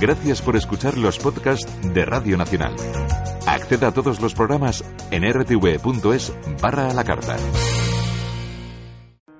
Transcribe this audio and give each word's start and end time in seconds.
Gracias 0.00 0.42
por 0.42 0.56
escuchar 0.56 0.98
los 0.98 1.18
podcasts 1.18 1.72
de 1.94 2.04
Radio 2.04 2.36
Nacional. 2.36 2.74
Acceda 3.46 3.88
a 3.88 3.92
todos 3.92 4.20
los 4.20 4.34
programas 4.34 4.84
en 5.10 5.22
rtv.es 5.24 6.32
barra 6.60 6.90
a 6.90 6.94
la 6.94 7.04
carta. 7.04 7.36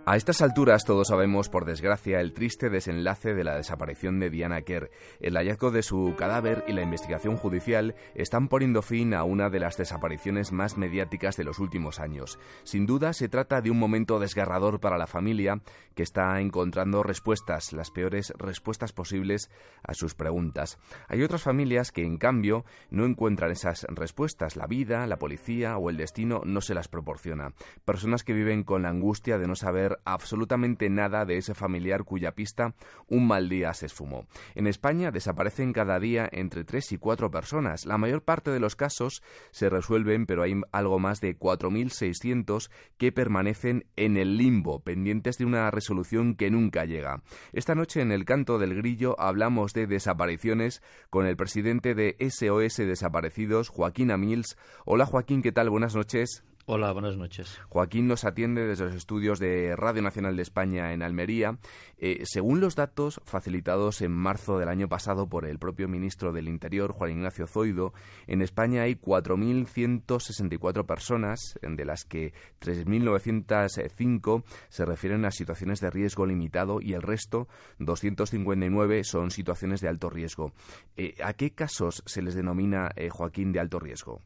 A 0.09 0.15
estas 0.15 0.41
alturas 0.41 0.85
todos 0.85 1.09
sabemos, 1.09 1.49
por 1.49 1.65
desgracia, 1.65 2.21
el 2.21 2.33
triste 2.33 2.71
desenlace 2.71 3.35
de 3.35 3.43
la 3.43 3.57
desaparición 3.57 4.21
de 4.21 4.31
Diana 4.31 4.63
Kerr. 4.63 4.89
El 5.19 5.37
hallazgo 5.37 5.73
de 5.73 5.83
su 5.83 6.15
cadáver 6.17 6.63
y 6.69 6.75
la 6.75 6.83
investigación 6.83 7.37
judicial 7.37 7.97
están 8.15 8.47
poniendo 8.47 8.83
fin 8.83 9.15
a 9.15 9.25
una 9.25 9.51
de 9.51 9.59
las 9.59 9.77
desapariciones 9.77 10.53
más 10.53 10.77
mediáticas 10.77 11.37
de 11.37 11.43
los 11.43 11.59
últimos 11.59 11.99
años. 11.99 12.39
Sin 12.63 12.87
duda 12.87 13.15
se 13.15 13.29
trata 13.29 13.61
de 13.61 13.73
un 13.73 13.81
momento 13.81 14.21
desgarrador 14.21 14.79
para 14.79 14.97
la 14.97 15.09
familia 15.09 15.61
que 15.97 16.05
está 16.05 16.41
encontrando 16.41 17.03
respuestas, 17.03 17.73
las 17.73 17.91
peores 17.91 18.33
respuestas 18.39 18.93
posibles 18.93 19.51
a 19.83 19.95
sus 19.95 20.15
preguntas. 20.15 20.79
Hay 21.09 21.25
otras 21.25 21.43
familias 21.43 21.91
que, 21.91 22.05
en 22.05 22.19
cambio, 22.19 22.65
no 22.91 23.07
encuentran 23.07 23.51
esas 23.51 23.85
respuestas. 23.89 24.55
La 24.55 24.69
vida, 24.69 25.05
la 25.09 25.19
policía 25.19 25.79
o 25.79 25.91
el 25.91 25.97
destino 25.97 26.43
no 26.45 26.61
se 26.61 26.75
las 26.75 26.87
proporciona. 26.87 27.55
Personas 27.85 28.23
que 28.23 28.35
viven 28.35 28.63
con 28.63 28.83
la 28.83 28.91
angustia 28.91 29.37
de 29.39 29.49
no 29.49 29.57
saber 29.57 29.96
absolutamente 30.05 30.91
nada 30.91 31.25
de 31.25 31.39
ese 31.39 31.55
familiar 31.55 32.05
cuya 32.05 32.35
pista 32.35 32.75
un 33.09 33.27
mal 33.27 33.49
día 33.49 33.73
se 33.75 33.87
esfumó. 33.87 34.27
En 34.55 34.67
España 34.67 35.11
desaparecen 35.11 35.73
cada 35.73 35.99
día 35.99 36.29
entre 36.31 36.65
tres 36.65 36.93
y 36.93 36.99
cuatro 36.99 37.31
personas. 37.31 37.87
La 37.87 37.99
mayor 37.99 38.23
parte 38.23 38.51
de 38.51 38.61
los 38.61 38.77
casos 38.77 39.23
se 39.51 39.69
resuelven, 39.69 40.27
pero 40.27 40.43
hay 40.43 40.61
algo 40.73 40.99
más 40.99 41.21
de 41.21 41.39
4.600 41.39 42.71
que 42.99 43.13
permanecen 43.13 43.87
en 43.97 44.17
el 44.17 44.37
limbo, 44.37 44.81
pendientes 44.81 45.39
de 45.39 45.45
una 45.45 45.71
resolución 45.71 46.35
que 46.35 46.51
nunca 46.51 46.85
llega. 46.85 47.23
Esta 47.53 47.75
noche 47.75 48.01
en 48.01 48.13
el 48.13 48.25
Canto 48.25 48.59
del 48.59 48.75
Grillo 48.75 49.19
hablamos 49.19 49.73
de 49.73 49.87
desapariciones 49.87 50.83
con 51.11 51.27
el 51.27 51.37
presidente 51.37 51.95
de 51.95 52.17
SOS 52.19 52.77
Desaparecidos, 52.77 53.69
Joaquín 53.69 54.11
Amils. 54.11 54.57
Hola 54.85 55.07
Joaquín, 55.07 55.43
¿qué 55.43 55.53
tal? 55.53 55.71
Buenas 55.71 55.95
noches. 55.95 56.45
Hola, 56.69 56.91
buenas 56.91 57.17
noches. 57.17 57.61
Joaquín 57.69 58.09
nos 58.09 58.25
atiende 58.25 58.67
desde 58.67 58.87
los 58.87 58.97
estudios 58.97 59.39
de 59.39 59.77
Radio 59.77 60.03
Nacional 60.03 60.35
de 60.35 60.43
España 60.43 60.93
en 60.93 61.05
Almería. 61.05 61.59
Eh, 61.97 62.25
según 62.25 62.59
los 62.59 62.75
datos 62.75 63.21
facilitados 63.25 64.03
en 64.03 64.11
marzo 64.11 64.59
del 64.59 64.69
año 64.69 64.89
pasado 64.89 65.29
por 65.29 65.47
el 65.47 65.61
propio 65.61 65.87
ministro 65.87 66.33
del 66.33 66.49
Interior, 66.49 66.91
Juan 66.91 67.13
Ignacio 67.13 67.47
Zoido, 67.47 67.93
en 68.27 68.43
España 68.43 68.83
hay 68.83 68.97
4.164 68.97 70.85
personas, 70.87 71.39
de 71.63 71.85
las 71.85 72.05
que 72.05 72.35
3.905 72.61 74.43
se 74.69 74.85
refieren 74.85 75.25
a 75.25 75.31
situaciones 75.31 75.79
de 75.79 75.91
riesgo 75.91 76.27
limitado 76.27 76.81
y 76.81 76.95
el 76.95 77.03
resto, 77.03 77.47
259, 77.79 79.05
son 79.05 79.31
situaciones 79.31 79.81
de 79.81 79.89
alto 79.89 80.11
riesgo. 80.11 80.53
Eh, 80.97 81.15
¿A 81.23 81.35
qué 81.35 81.53
casos 81.53 82.03
se 82.07 82.23
les 82.23 82.35
denomina, 82.35 82.91
eh, 82.97 83.09
Joaquín, 83.09 83.53
de 83.53 83.61
alto 83.61 83.79
riesgo? 83.79 84.21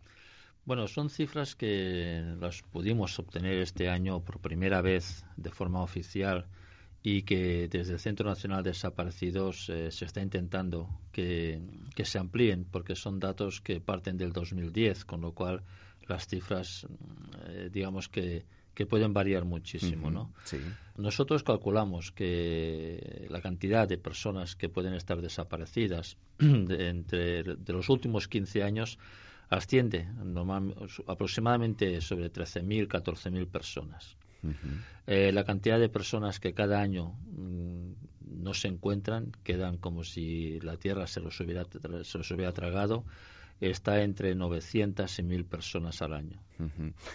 Bueno, 0.70 0.86
son 0.86 1.10
cifras 1.10 1.56
que 1.56 2.22
las 2.38 2.62
pudimos 2.62 3.18
obtener 3.18 3.58
este 3.58 3.88
año 3.88 4.20
por 4.20 4.38
primera 4.38 4.80
vez 4.80 5.24
de 5.36 5.50
forma 5.50 5.82
oficial 5.82 6.46
y 7.02 7.22
que 7.22 7.66
desde 7.66 7.94
el 7.94 7.98
Centro 7.98 8.28
Nacional 8.28 8.62
de 8.62 8.70
Desaparecidos 8.70 9.68
eh, 9.68 9.90
se 9.90 10.04
está 10.04 10.22
intentando 10.22 10.88
que, 11.10 11.60
se 12.04 12.18
amplíen 12.20 12.64
porque 12.70 12.94
son 12.94 13.18
datos 13.18 13.60
que 13.60 13.80
parten 13.80 14.16
del 14.16 14.32
2010, 14.32 15.04
con 15.06 15.22
lo 15.22 15.32
cual 15.32 15.64
las 16.06 16.28
cifras, 16.28 16.86
eh, 17.48 17.68
digamos 17.72 18.08
que, 18.08 18.44
que 18.72 18.86
pueden 18.86 19.12
variar 19.12 19.44
muchísimo, 19.44 20.08
¿no? 20.12 20.32
Nosotros 20.96 21.42
calculamos 21.42 22.12
que 22.12 23.26
la 23.28 23.40
cantidad 23.40 23.88
de 23.88 23.98
personas 23.98 24.54
que 24.54 24.68
pueden 24.68 24.94
estar 24.94 25.20
desaparecidas 25.20 26.16
entre 26.38 27.42
de 27.42 27.72
los 27.72 27.88
últimos 27.88 28.28
15 28.28 28.62
años 28.62 29.00
asciende 29.50 30.08
aproximadamente 31.06 32.00
sobre 32.00 32.32
13.000, 32.32 32.88
14.000 32.88 33.46
personas. 33.48 34.16
Eh, 35.06 35.32
la 35.32 35.44
cantidad 35.44 35.78
de 35.78 35.90
personas 35.90 36.40
que 36.40 36.54
cada 36.54 36.80
año 36.80 37.18
mm, 37.36 37.92
no 38.42 38.54
se 38.54 38.68
encuentran 38.68 39.32
quedan 39.42 39.76
como 39.76 40.02
si 40.04 40.60
la 40.60 40.76
Tierra 40.78 41.06
se 41.06 41.20
los 41.20 41.38
hubiera, 41.40 41.66
se 42.04 42.16
los 42.16 42.30
hubiera 42.30 42.52
tragado 42.52 43.04
está 43.60 44.02
entre 44.02 44.34
900 44.34 45.18
y 45.18 45.22
1000 45.22 45.44
personas 45.44 46.02
al 46.02 46.14
año. 46.14 46.40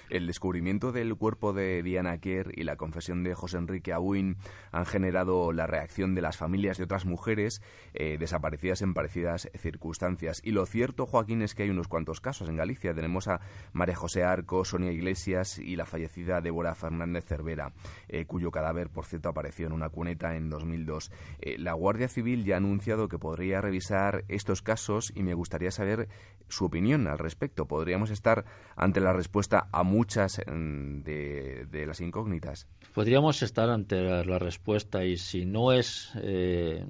El 0.10 0.26
descubrimiento 0.26 0.92
del 0.92 1.16
cuerpo 1.16 1.54
de 1.54 1.84
Diana 1.84 2.18
Kerr 2.18 2.52
y 2.56 2.64
la 2.64 2.78
confesión 2.78 3.24
de 3.24 3.36
José 3.36 3.58
Enrique 3.58 3.94
Abuin 3.94 4.38
han 4.72 4.86
generado 4.86 5.52
la 5.52 5.68
reacción 5.68 6.16
de 6.16 6.22
las 6.22 6.38
familias 6.38 6.78
de 6.78 6.86
otras 6.86 7.06
mujeres 7.06 7.62
eh, 7.94 8.18
desaparecidas 8.20 8.82
en 8.82 8.94
parecidas 8.94 9.50
circunstancias. 9.56 10.42
Y 10.44 10.52
lo 10.52 10.66
cierto, 10.66 11.06
Joaquín, 11.06 11.42
es 11.42 11.54
que 11.54 11.64
hay 11.64 11.70
unos 11.70 11.88
cuantos 11.88 12.22
casos 12.22 12.50
en 12.50 12.58
Galicia. 12.58 12.94
Tenemos 12.94 13.28
a 13.28 13.40
María 13.74 13.96
José 13.96 14.24
Arco, 14.24 14.66
Sonia 14.66 14.92
Iglesias 14.92 15.60
y 15.60 15.76
la 15.76 15.86
fallecida 15.86 16.42
Débora 16.42 16.74
Fernández 16.74 17.26
Cervera, 17.26 17.74
eh, 18.08 18.26
cuyo 18.26 18.52
cadáver, 18.52 18.90
por 18.90 19.06
cierto, 19.06 19.30
apareció 19.30 19.68
en 19.68 19.74
una 19.74 19.90
cuneta 19.90 20.36
en 20.36 20.50
2002. 20.50 21.12
Eh, 21.40 21.58
la 21.60 21.74
Guardia 21.74 22.08
Civil 22.08 22.46
ya 22.46 22.56
ha 22.56 22.58
anunciado 22.58 23.08
que 23.10 23.20
podría 23.20 23.62
revisar 23.62 24.24
estos 24.28 24.62
casos 24.62 25.12
y 25.16 25.24
me 25.24 25.34
gustaría 25.34 25.72
saber 25.72 26.08
su 26.48 26.66
opinión 26.66 27.08
al 27.08 27.18
respecto. 27.18 27.66
¿Podríamos 27.66 28.10
estar 28.10 28.46
ante 28.76 29.00
la 29.00 29.14
respuesta 29.14 29.68
a 29.72 29.84
muchas 29.84 30.40
mm, 30.46 31.02
de, 31.02 31.86
las 31.88 32.02
incógnitas? 32.02 32.68
Podríamos 32.94 33.42
estar 33.42 33.70
ante 33.70 34.02
la, 34.02 34.40
respuesta 34.40 35.04
y 35.04 35.18
si 35.18 35.46
no 35.46 35.72
es 35.72 36.12
eh, 36.22 36.86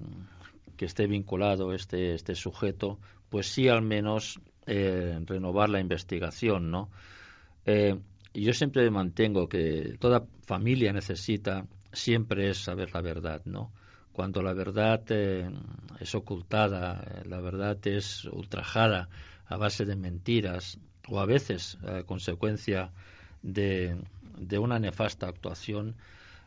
que 0.77 0.85
esté 0.85 1.07
vinculado 1.07 1.73
este, 1.73 2.13
este 2.13 2.35
sujeto, 2.35 2.99
pues 3.29 3.47
sí 3.47 3.67
al 3.67 3.81
menos 3.81 4.39
eh, 4.65 5.19
renovar 5.25 5.69
la 5.69 5.79
investigación, 5.79 6.71
¿no? 6.71 6.89
Eh, 7.65 7.97
yo 8.33 8.53
siempre 8.53 8.89
mantengo 8.91 9.47
que 9.47 9.95
toda 9.99 10.25
familia 10.45 10.91
necesita 10.91 11.65
siempre 11.93 12.49
es 12.49 12.57
saber 12.57 12.93
la 12.93 13.01
verdad, 13.01 13.41
¿no? 13.45 13.71
Cuando 14.11 14.41
la 14.41 14.53
verdad 14.53 15.03
es 15.99 16.15
ocultada, 16.15 17.23
la 17.25 17.41
verdad 17.41 17.77
es 17.85 18.23
ultrajada, 18.25 19.09
a 19.47 19.57
base 19.57 19.85
de 19.85 19.95
mentiras 19.95 20.79
o 21.07 21.19
a 21.19 21.25
veces 21.25 21.77
a 21.83 22.03
consecuencia 22.03 22.91
de, 23.41 23.95
una 24.59 24.79
nefasta 24.79 25.27
actuación, 25.27 25.95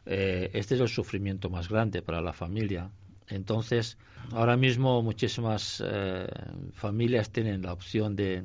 eh, 0.07 0.51
este 0.55 0.75
es 0.75 0.81
el 0.81 0.89
sufrimiento 0.89 1.51
más 1.51 1.69
grande 1.69 2.03
para 2.03 2.21
la 2.21 2.33
familia. 2.33 2.91
Entonces, 3.29 3.99
ahora 4.33 4.57
mismo 4.57 5.03
muchísimas 5.03 5.83
eh, 5.85 6.27
familias 6.73 7.31
tienen 7.31 7.63
la 7.63 7.73
opción 7.73 8.17
de, 8.17 8.43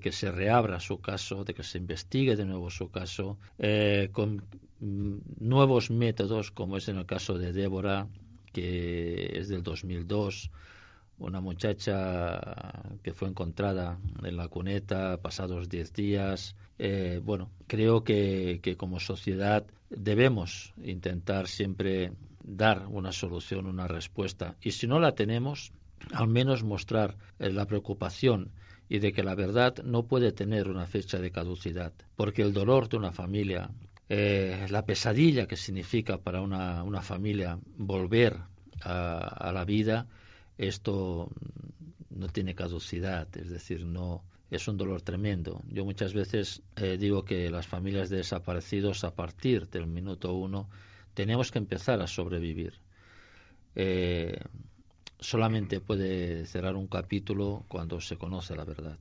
que 0.00 0.12
se 0.12 0.32
reabra 0.32 0.80
su 0.80 1.00
caso, 1.00 1.44
de 1.44 1.54
que 1.54 1.62
se 1.62 1.78
investigue 1.78 2.36
de 2.36 2.46
nuevo 2.46 2.70
su 2.70 2.90
caso, 2.90 3.38
eh, 3.58 4.08
con 4.12 4.42
mm, 4.80 5.18
nuevos 5.40 5.90
métodos, 5.90 6.50
como 6.50 6.76
es 6.76 6.88
en 6.88 6.96
el 6.96 7.06
caso 7.06 7.38
de 7.38 7.52
Débora, 7.52 8.08
que 8.52 9.38
es 9.38 9.48
del 9.48 9.62
2002, 9.62 10.50
una 11.18 11.40
muchacha 11.40 12.40
que 13.02 13.12
fue 13.12 13.28
encontrada 13.28 13.98
en 14.22 14.36
la 14.36 14.48
cuneta 14.48 15.18
pasados 15.20 15.68
diez 15.68 15.92
días. 15.92 16.54
Eh, 16.78 17.20
bueno, 17.24 17.50
creo 17.66 18.04
que, 18.04 18.60
como 18.78 19.00
sociedad 19.00 19.66
debemos 19.90 20.72
intentar 20.82 21.48
siempre 21.48 22.12
dar 22.44 22.86
una 22.88 23.12
solución, 23.12 23.66
una 23.66 23.88
respuesta. 23.88 24.56
Y 24.62 24.70
si 24.72 24.86
no 24.86 25.00
la 25.00 25.12
tenemos, 25.12 25.72
al 26.12 26.28
menos 26.28 26.62
mostrar 26.62 27.16
eh, 27.38 27.50
la 27.50 27.66
preocupación 27.66 28.52
y 28.88 29.00
de 29.00 29.12
que 29.12 29.22
la 29.22 29.34
verdad 29.34 29.76
no 29.84 30.04
puede 30.04 30.32
tener 30.32 30.68
una 30.68 30.86
fecha 30.86 31.18
de 31.18 31.30
caducidad, 31.30 31.92
porque 32.16 32.42
el 32.42 32.54
dolor 32.54 32.88
de 32.88 32.96
una 32.96 33.12
familia, 33.12 33.70
eh, 34.08 34.66
la 34.70 34.86
pesadilla 34.86 35.46
que 35.46 35.56
significa 35.56 36.18
para 36.18 36.40
una, 36.40 36.82
una 36.84 37.02
familia 37.02 37.58
volver 37.76 38.38
a 38.80 39.50
la 39.52 39.64
vida, 39.64 40.06
esto 40.58 41.30
no 42.10 42.28
tiene 42.28 42.54
caducidad, 42.54 43.28
es 43.36 43.48
decir, 43.48 43.86
no 43.86 44.24
es 44.50 44.66
un 44.66 44.76
dolor 44.76 45.02
tremendo. 45.02 45.62
Yo 45.68 45.84
muchas 45.84 46.12
veces 46.14 46.62
eh, 46.76 46.96
digo 46.98 47.24
que 47.24 47.50
las 47.50 47.66
familias 47.66 48.10
de 48.10 48.18
desaparecidos 48.18 49.04
a 49.04 49.14
partir 49.14 49.68
del 49.68 49.86
minuto 49.86 50.34
uno 50.34 50.68
tenemos 51.14 51.50
que 51.50 51.58
empezar 51.58 52.00
a 52.00 52.06
sobrevivir. 52.06 52.74
Eh, 53.74 54.40
solamente 55.20 55.80
puede 55.80 56.46
cerrar 56.46 56.76
un 56.76 56.88
capítulo 56.88 57.64
cuando 57.68 58.00
se 58.00 58.16
conoce 58.16 58.56
la 58.56 58.64
verdad. 58.64 58.98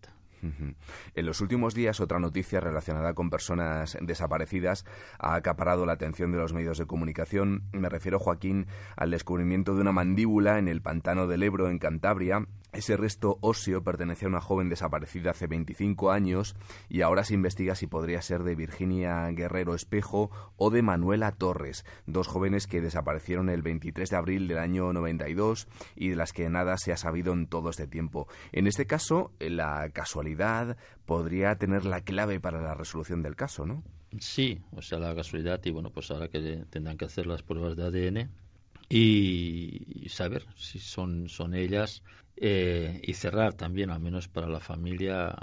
En 1.15 1.25
los 1.25 1.41
últimos 1.41 1.73
días, 1.73 1.99
otra 1.99 2.19
noticia 2.19 2.59
relacionada 2.59 3.13
con 3.13 3.29
personas 3.29 3.97
desaparecidas 4.01 4.85
ha 5.19 5.35
acaparado 5.35 5.85
la 5.85 5.93
atención 5.93 6.31
de 6.31 6.37
los 6.37 6.53
medios 6.53 6.77
de 6.77 6.85
comunicación. 6.85 7.63
Me 7.71 7.89
refiero, 7.89 8.19
Joaquín, 8.19 8.67
al 8.95 9.11
descubrimiento 9.11 9.75
de 9.75 9.81
una 9.81 9.91
mandíbula 9.91 10.59
en 10.59 10.67
el 10.67 10.81
pantano 10.81 11.27
del 11.27 11.43
Ebro, 11.43 11.69
en 11.69 11.79
Cantabria, 11.79 12.47
ese 12.73 12.97
resto 12.97 13.37
óseo 13.41 13.83
pertenece 13.83 14.25
a 14.25 14.29
una 14.29 14.41
joven 14.41 14.69
desaparecida 14.69 15.31
hace 15.31 15.47
25 15.47 16.11
años 16.11 16.55
y 16.89 17.01
ahora 17.01 17.23
se 17.23 17.33
investiga 17.33 17.75
si 17.75 17.87
podría 17.87 18.21
ser 18.21 18.43
de 18.43 18.55
Virginia 18.55 19.27
Guerrero 19.31 19.73
Espejo 19.73 20.29
o 20.57 20.69
de 20.69 20.81
Manuela 20.81 21.31
Torres, 21.31 21.85
dos 22.05 22.27
jóvenes 22.27 22.67
que 22.67 22.81
desaparecieron 22.81 23.49
el 23.49 23.61
23 23.61 24.09
de 24.09 24.15
abril 24.15 24.47
del 24.47 24.59
año 24.59 24.91
92 24.93 25.67
y 25.95 26.09
de 26.09 26.15
las 26.15 26.33
que 26.33 26.49
nada 26.49 26.77
se 26.77 26.91
ha 26.91 26.97
sabido 26.97 27.33
en 27.33 27.47
todo 27.47 27.69
este 27.69 27.87
tiempo. 27.87 28.27
En 28.51 28.67
este 28.67 28.85
caso, 28.85 29.31
la 29.39 29.89
casualidad 29.89 30.77
podría 31.05 31.55
tener 31.55 31.85
la 31.85 32.01
clave 32.01 32.39
para 32.39 32.61
la 32.61 32.75
resolución 32.75 33.21
del 33.21 33.35
caso, 33.35 33.65
¿no? 33.65 33.83
Sí, 34.19 34.61
o 34.71 34.81
sea, 34.81 34.99
la 34.99 35.13
casualidad 35.15 35.59
y 35.65 35.71
bueno, 35.71 35.91
pues 35.91 36.11
ahora 36.11 36.27
que 36.29 36.65
tendrán 36.69 36.97
que 36.97 37.05
hacer 37.05 37.27
las 37.27 37.43
pruebas 37.43 37.75
de 37.75 37.83
ADN 37.83 38.46
y, 38.89 40.07
saber 40.09 40.45
si 40.55 40.79
son, 40.79 41.27
son 41.27 41.53
ellas 41.53 42.03
eh, 42.37 43.01
y 43.03 43.13
cerrar 43.13 43.53
también, 43.53 43.89
al 43.89 43.99
menos 43.99 44.27
para 44.27 44.47
la 44.47 44.59
familia, 44.59 45.35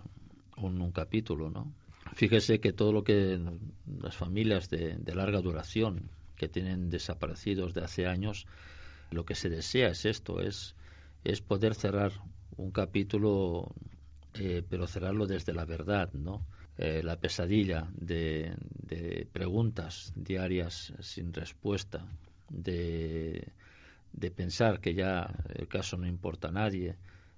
un, 0.56 0.90
capítulo, 0.92 1.50
¿no? 1.50 1.72
Fíjese 2.14 2.60
que 2.60 2.72
todo 2.72 2.92
lo 2.92 3.04
que 3.04 3.38
las 4.00 4.16
familias 4.16 4.70
de, 4.70 4.98
larga 5.14 5.40
duración 5.40 6.10
que 6.36 6.48
tienen 6.48 6.90
desaparecidos 6.90 7.74
de 7.74 7.82
hace 7.82 8.06
años, 8.06 8.46
lo 9.10 9.24
que 9.24 9.34
se 9.34 9.50
desea 9.50 9.88
es 9.88 10.04
esto, 10.04 10.40
es, 10.40 10.74
es 11.24 11.40
poder 11.40 11.74
cerrar 11.74 12.12
un 12.56 12.70
capítulo, 12.70 13.74
eh, 14.34 14.62
pero 14.68 14.86
cerrarlo 14.86 15.26
desde 15.26 15.52
la 15.52 15.64
verdad, 15.64 16.12
¿no? 16.12 16.46
Eh, 16.76 17.02
la 17.04 17.16
pesadilla 17.16 17.88
de, 17.94 18.52
de, 18.88 19.28
preguntas 19.32 20.12
diarias 20.16 20.92
sin 21.00 21.32
respuesta, 21.32 22.04
de, 22.48 23.52
de 24.12 24.30
pensar 24.30 24.80
que 24.80 24.94
ya 24.94 25.34
el 25.54 25.68
caso 25.68 25.96
no 25.96 26.06
importa 26.06 26.48
a 26.48 26.52
nadie, 26.52 26.96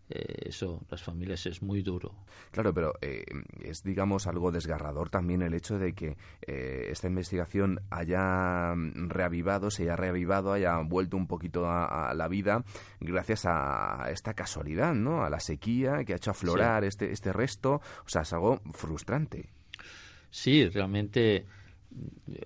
eh, 0.09 0.51
eso, 0.51 0.85
las 0.89 1.03
familias 1.03 1.47
es 1.47 1.63
muy 1.63 1.83
duro. 1.83 2.15
Claro, 2.53 2.73
pero 2.73 2.95
eh, 3.01 3.25
es, 3.61 3.83
digamos, 3.83 4.29
algo 4.29 4.53
desgarrador 4.53 5.11
también 5.11 5.43
el 5.43 5.53
hecho 5.53 5.79
de 5.79 5.95
que 5.95 6.17
eh, 6.47 6.89
esta 6.91 7.09
investigación 7.09 7.81
haya 7.91 8.73
reavivado, 8.77 9.71
se 9.71 9.83
haya 9.83 9.97
reavivado, 9.97 10.53
haya 10.53 10.79
vuelto 10.79 11.17
un 11.17 11.27
poquito 11.27 11.69
a, 11.69 12.15
la 12.15 12.29
vida 12.29 12.65
gracias 13.01 13.47
a 13.47 14.09
esta 14.11 14.35
casualidad, 14.35 14.95
¿no? 14.95 15.25
A 15.25 15.31
la 15.31 15.41
sequía 15.41 16.05
que 16.05 16.13
ha 16.13 16.17
hecho 16.17 16.31
aflorar 16.31 16.85
este, 16.85 17.11
este 17.11 17.33
resto. 17.33 17.81
O 18.05 18.09
sea, 18.09 18.23
es 18.23 18.33
algo 18.33 18.61
frustrante. 18.75 19.51
Sí, 20.31 20.69
realmente 20.69 21.47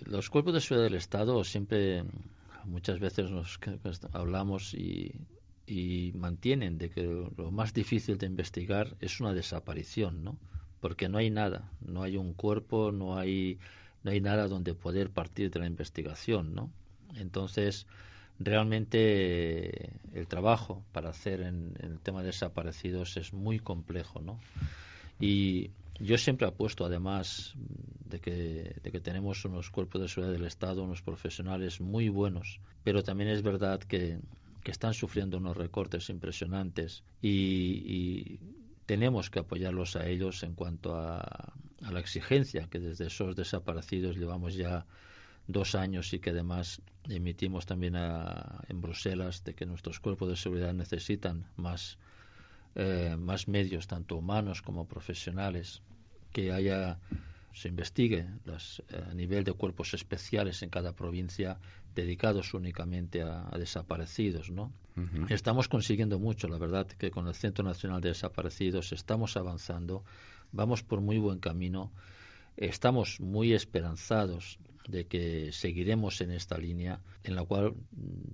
los 0.06 0.30
cuerpos 0.30 0.54
de 0.54 0.60
seguridad 0.60 0.84
del 0.84 0.96
Estado 0.96 1.44
siempre 1.44 2.04
muchas 2.64 3.00
veces 3.00 3.30
nos 3.30 3.58
hablamos 4.12 4.74
y, 4.74 5.14
mantienen 6.14 6.78
de 6.78 6.90
que 6.90 7.02
lo 7.04 7.52
más 7.52 7.72
difícil 7.72 8.18
de 8.18 8.26
investigar 8.26 8.96
es 9.00 9.20
una 9.20 9.32
desaparición, 9.32 10.24
¿no? 10.24 10.36
Porque 10.80 11.08
no 11.08 11.18
hay 11.18 11.30
nada, 11.30 11.70
no 11.80 12.02
hay 12.02 12.16
un 12.16 12.34
cuerpo, 12.34 12.90
no 12.90 13.16
hay 13.16 13.58
no 14.02 14.10
hay 14.10 14.20
nada 14.20 14.48
donde 14.48 14.74
poder 14.74 15.10
partir 15.10 15.50
de 15.50 15.60
la 15.60 15.66
investigación, 15.66 16.54
¿no? 16.56 16.72
Entonces, 17.14 17.86
realmente 18.40 19.92
el 20.12 20.26
trabajo 20.26 20.82
para 20.90 21.10
hacer 21.10 21.42
en, 21.42 21.74
en, 21.78 21.92
el 21.92 22.00
tema 22.00 22.20
de 22.20 22.28
desaparecidos 22.28 23.16
es 23.16 23.32
muy 23.32 23.60
complejo, 23.60 24.20
¿no? 24.20 24.40
Y 25.20 25.70
yo 26.00 26.16
siempre 26.18 26.46
apuesto, 26.46 26.84
además, 26.84 27.54
de 28.06 28.20
que, 28.20 28.74
de 28.82 28.92
que 28.92 29.00
tenemos 29.00 29.44
unos 29.44 29.70
cuerpos 29.70 30.00
de 30.00 30.08
seguridad 30.08 30.32
del 30.32 30.46
Estado, 30.46 30.82
unos 30.82 31.02
profesionales 31.02 31.80
muy 31.80 32.08
buenos, 32.08 32.60
pero 32.82 33.02
también 33.02 33.30
es 33.30 33.42
verdad 33.42 33.80
que, 33.80 34.18
que 34.62 34.70
están 34.70 34.94
sufriendo 34.94 35.38
unos 35.38 35.56
recortes 35.56 36.08
impresionantes 36.08 37.04
y, 37.22 38.38
tenemos 38.86 39.30
que 39.30 39.38
apoyarlos 39.38 39.94
a 39.94 40.08
ellos 40.08 40.42
en 40.42 40.56
cuanto 40.56 40.96
a, 40.96 41.20
a, 41.20 41.92
la 41.92 42.00
exigencia 42.00 42.66
que 42.68 42.80
desde 42.80 43.06
esos 43.06 43.36
desaparecidos 43.36 44.16
llevamos 44.16 44.56
ya 44.56 44.84
dos 45.46 45.76
años 45.76 46.12
y 46.12 46.18
que 46.18 46.30
además 46.30 46.82
emitimos 47.08 47.66
también 47.66 47.94
en 47.94 48.80
Bruselas 48.80 49.44
de 49.44 49.54
que 49.54 49.64
nuestros 49.64 50.00
cuerpos 50.00 50.28
de 50.28 50.34
seguridad 50.34 50.74
necesitan 50.74 51.46
más, 51.54 51.98
eh, 52.74 53.16
más 53.18 53.48
medios, 53.48 53.86
tanto 53.86 54.16
humanos 54.16 54.62
como 54.62 54.86
profesionales, 54.86 55.82
que 56.32 56.52
haya 56.52 56.98
se 57.52 57.68
investigue 57.68 58.26
las, 58.44 58.82
eh, 58.90 59.04
a 59.10 59.14
nivel 59.14 59.44
de 59.44 59.52
cuerpos 59.52 59.94
especiales 59.94 60.62
en 60.62 60.70
cada 60.70 60.92
provincia 60.92 61.58
dedicados 61.94 62.54
únicamente 62.54 63.22
a, 63.22 63.50
desaparecidos, 63.58 64.50
¿no? 64.50 64.72
Estamos 65.30 65.66
consiguiendo 65.68 66.18
mucho, 66.18 66.46
la 66.46 66.58
verdad, 66.58 66.86
que 66.86 67.10
con 67.10 67.26
el 67.26 67.34
Centro 67.34 67.64
Nacional 67.64 68.02
de 68.02 68.10
Desaparecidos 68.10 68.92
estamos 68.92 69.36
avanzando, 69.36 70.04
vamos 70.52 70.82
por 70.82 71.00
muy 71.00 71.18
buen 71.18 71.38
camino, 71.38 71.90
estamos 72.56 73.18
muy 73.18 73.54
esperanzados 73.54 74.58
de 74.88 75.06
que 75.06 75.52
seguiremos 75.52 76.20
en 76.20 76.30
esta 76.30 76.58
línea 76.58 77.00
en 77.22 77.34
la 77.34 77.44
cual 77.44 77.74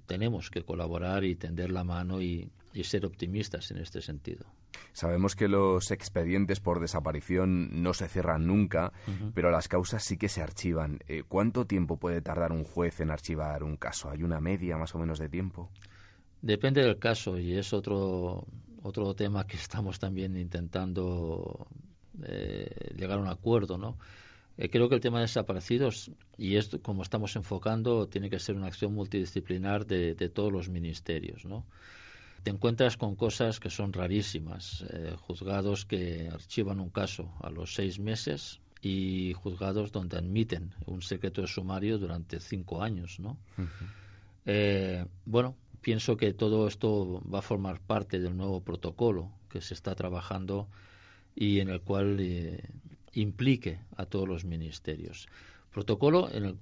tenemos 0.06 0.50
que 0.50 0.62
colaborar 0.62 1.24
y 1.24 1.36
tender 1.36 1.70
la 1.70 1.84
mano 1.84 2.22
y 2.22 2.50
ser 2.82 3.06
optimistas 3.06 3.70
en 3.70 3.78
este 3.78 4.02
sentido. 4.02 4.46
Sabemos 4.92 5.36
que 5.36 5.48
los 5.48 5.90
expedientes 5.90 6.60
por 6.60 6.80
desaparición 6.80 7.82
no 7.82 7.92
se 7.92 8.08
cierran 8.08 8.46
nunca, 8.46 8.92
pero 9.34 9.50
las 9.50 9.68
causas 9.68 10.02
sí 10.02 10.16
que 10.16 10.28
se 10.28 10.42
archivan. 10.42 11.00
Eh, 11.06 11.22
¿Cuánto 11.28 11.66
tiempo 11.66 11.98
puede 11.98 12.22
tardar 12.22 12.52
un 12.52 12.64
juez 12.64 13.00
en 13.00 13.10
archivar 13.10 13.62
un 13.62 13.76
caso? 13.76 14.10
¿Hay 14.10 14.22
una 14.22 14.40
media 14.40 14.78
más 14.78 14.94
o 14.94 14.98
menos 14.98 15.18
de 15.18 15.28
tiempo? 15.28 15.70
Depende 16.40 16.82
del 16.82 16.98
caso 16.98 17.38
y 17.38 17.54
es 17.54 17.72
otro, 17.72 18.46
otro 18.82 19.14
tema 19.14 19.46
que 19.46 19.56
estamos 19.58 19.98
también 19.98 20.36
intentando 20.36 21.66
eh, 22.22 22.94
llegar 22.96 23.18
a 23.18 23.22
un 23.22 23.28
acuerdo, 23.28 23.76
¿no? 23.78 23.98
Eh, 24.58 24.70
creo 24.70 24.88
que 24.88 24.94
el 24.94 25.00
tema 25.00 25.18
de 25.18 25.24
desaparecidos, 25.24 26.10
y 26.38 26.56
esto 26.56 26.80
como 26.80 27.02
estamos 27.02 27.36
enfocando, 27.36 28.08
tiene 28.08 28.30
que 28.30 28.38
ser 28.38 28.56
una 28.56 28.68
acción 28.68 28.94
multidisciplinar 28.94 29.86
de, 29.86 30.14
de 30.14 30.28
todos 30.28 30.52
los 30.52 30.68
ministerios, 30.68 31.44
¿no? 31.44 31.64
te 32.46 32.50
encuentras 32.50 32.96
con 32.96 33.16
cosas 33.16 33.58
que 33.58 33.70
son 33.70 33.92
rarísimas. 33.92 34.84
Eh, 34.90 35.16
juzgados 35.18 35.84
que 35.84 36.30
archivan 36.32 36.78
un 36.78 36.90
caso 36.90 37.34
a 37.42 37.50
los 37.50 37.74
seis 37.74 37.98
meses 37.98 38.60
y 38.80 39.32
juzgados 39.32 39.90
donde 39.90 40.16
admiten 40.16 40.72
un 40.86 41.02
secreto 41.02 41.40
de 41.40 41.48
sumario 41.48 41.98
durante 41.98 42.38
cinco 42.38 42.84
años, 42.84 43.18
¿no? 43.18 43.36
Eh, 44.44 45.04
bueno, 45.24 45.56
pienso 45.80 46.16
que 46.16 46.32
todo 46.34 46.68
esto 46.68 47.20
va 47.28 47.40
a 47.40 47.42
formar 47.42 47.80
parte 47.80 48.20
del 48.20 48.36
nuevo 48.36 48.60
protocolo 48.60 49.32
que 49.48 49.60
se 49.60 49.74
está 49.74 49.96
trabajando 49.96 50.68
y 51.34 51.58
en 51.58 51.68
el 51.68 51.80
cual 51.80 52.16
eh, 52.20 52.62
implique 53.16 53.80
a 53.96 54.06
todos 54.06 54.28
los 54.28 54.44
ministerios 54.44 55.28
protocolo 55.76 56.30
en 56.32 56.44
el 56.44 56.56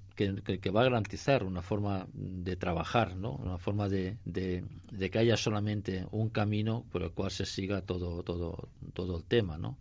que, 0.59 0.71
va 0.71 0.81
a 0.81 0.89
garantizar 0.89 1.45
una 1.45 1.61
forma 1.61 2.05
de 2.11 2.57
trabajar, 2.57 3.15
¿no? 3.15 3.31
una 3.31 3.57
forma 3.57 3.87
de, 3.87 4.17
de, 4.25 5.09
que 5.09 5.19
haya 5.19 5.37
solamente 5.37 6.05
un 6.11 6.27
camino 6.27 6.83
por 6.91 7.01
el 7.01 7.11
cual 7.11 7.31
se 7.31 7.45
siga 7.45 7.79
todo, 7.79 8.23
todo, 8.23 8.67
todo 8.93 9.15
el 9.15 9.23
tema. 9.23 9.57
¿no? 9.57 9.77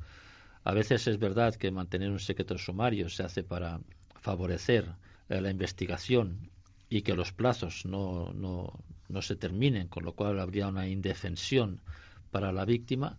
A 0.63 0.73
veces 0.73 1.09
es 1.09 1.19
verdad 1.19 1.57
que 1.57 1.73
mantener 1.73 2.13
un 2.13 2.21
secreto 2.21 2.57
sumario 2.59 3.09
se 3.09 3.25
hace 3.25 3.43
para 3.43 3.81
favorecer 4.21 4.93
eh, 5.29 5.41
la 5.41 5.51
investigación 5.51 6.49
y 6.89 7.03
que 7.03 7.15
los 7.15 7.33
plazos 7.33 7.87
no, 7.87 8.33
no, 8.35 8.73
no 9.09 9.21
se 9.21 9.35
terminen, 9.35 9.89
con 9.89 10.05
lo 10.05 10.13
cual 10.13 10.39
habría 10.39 10.69
una 10.69 10.87
indefensión 10.87 11.81
para 12.31 12.53
la 12.53 12.65
víctima, 12.65 13.19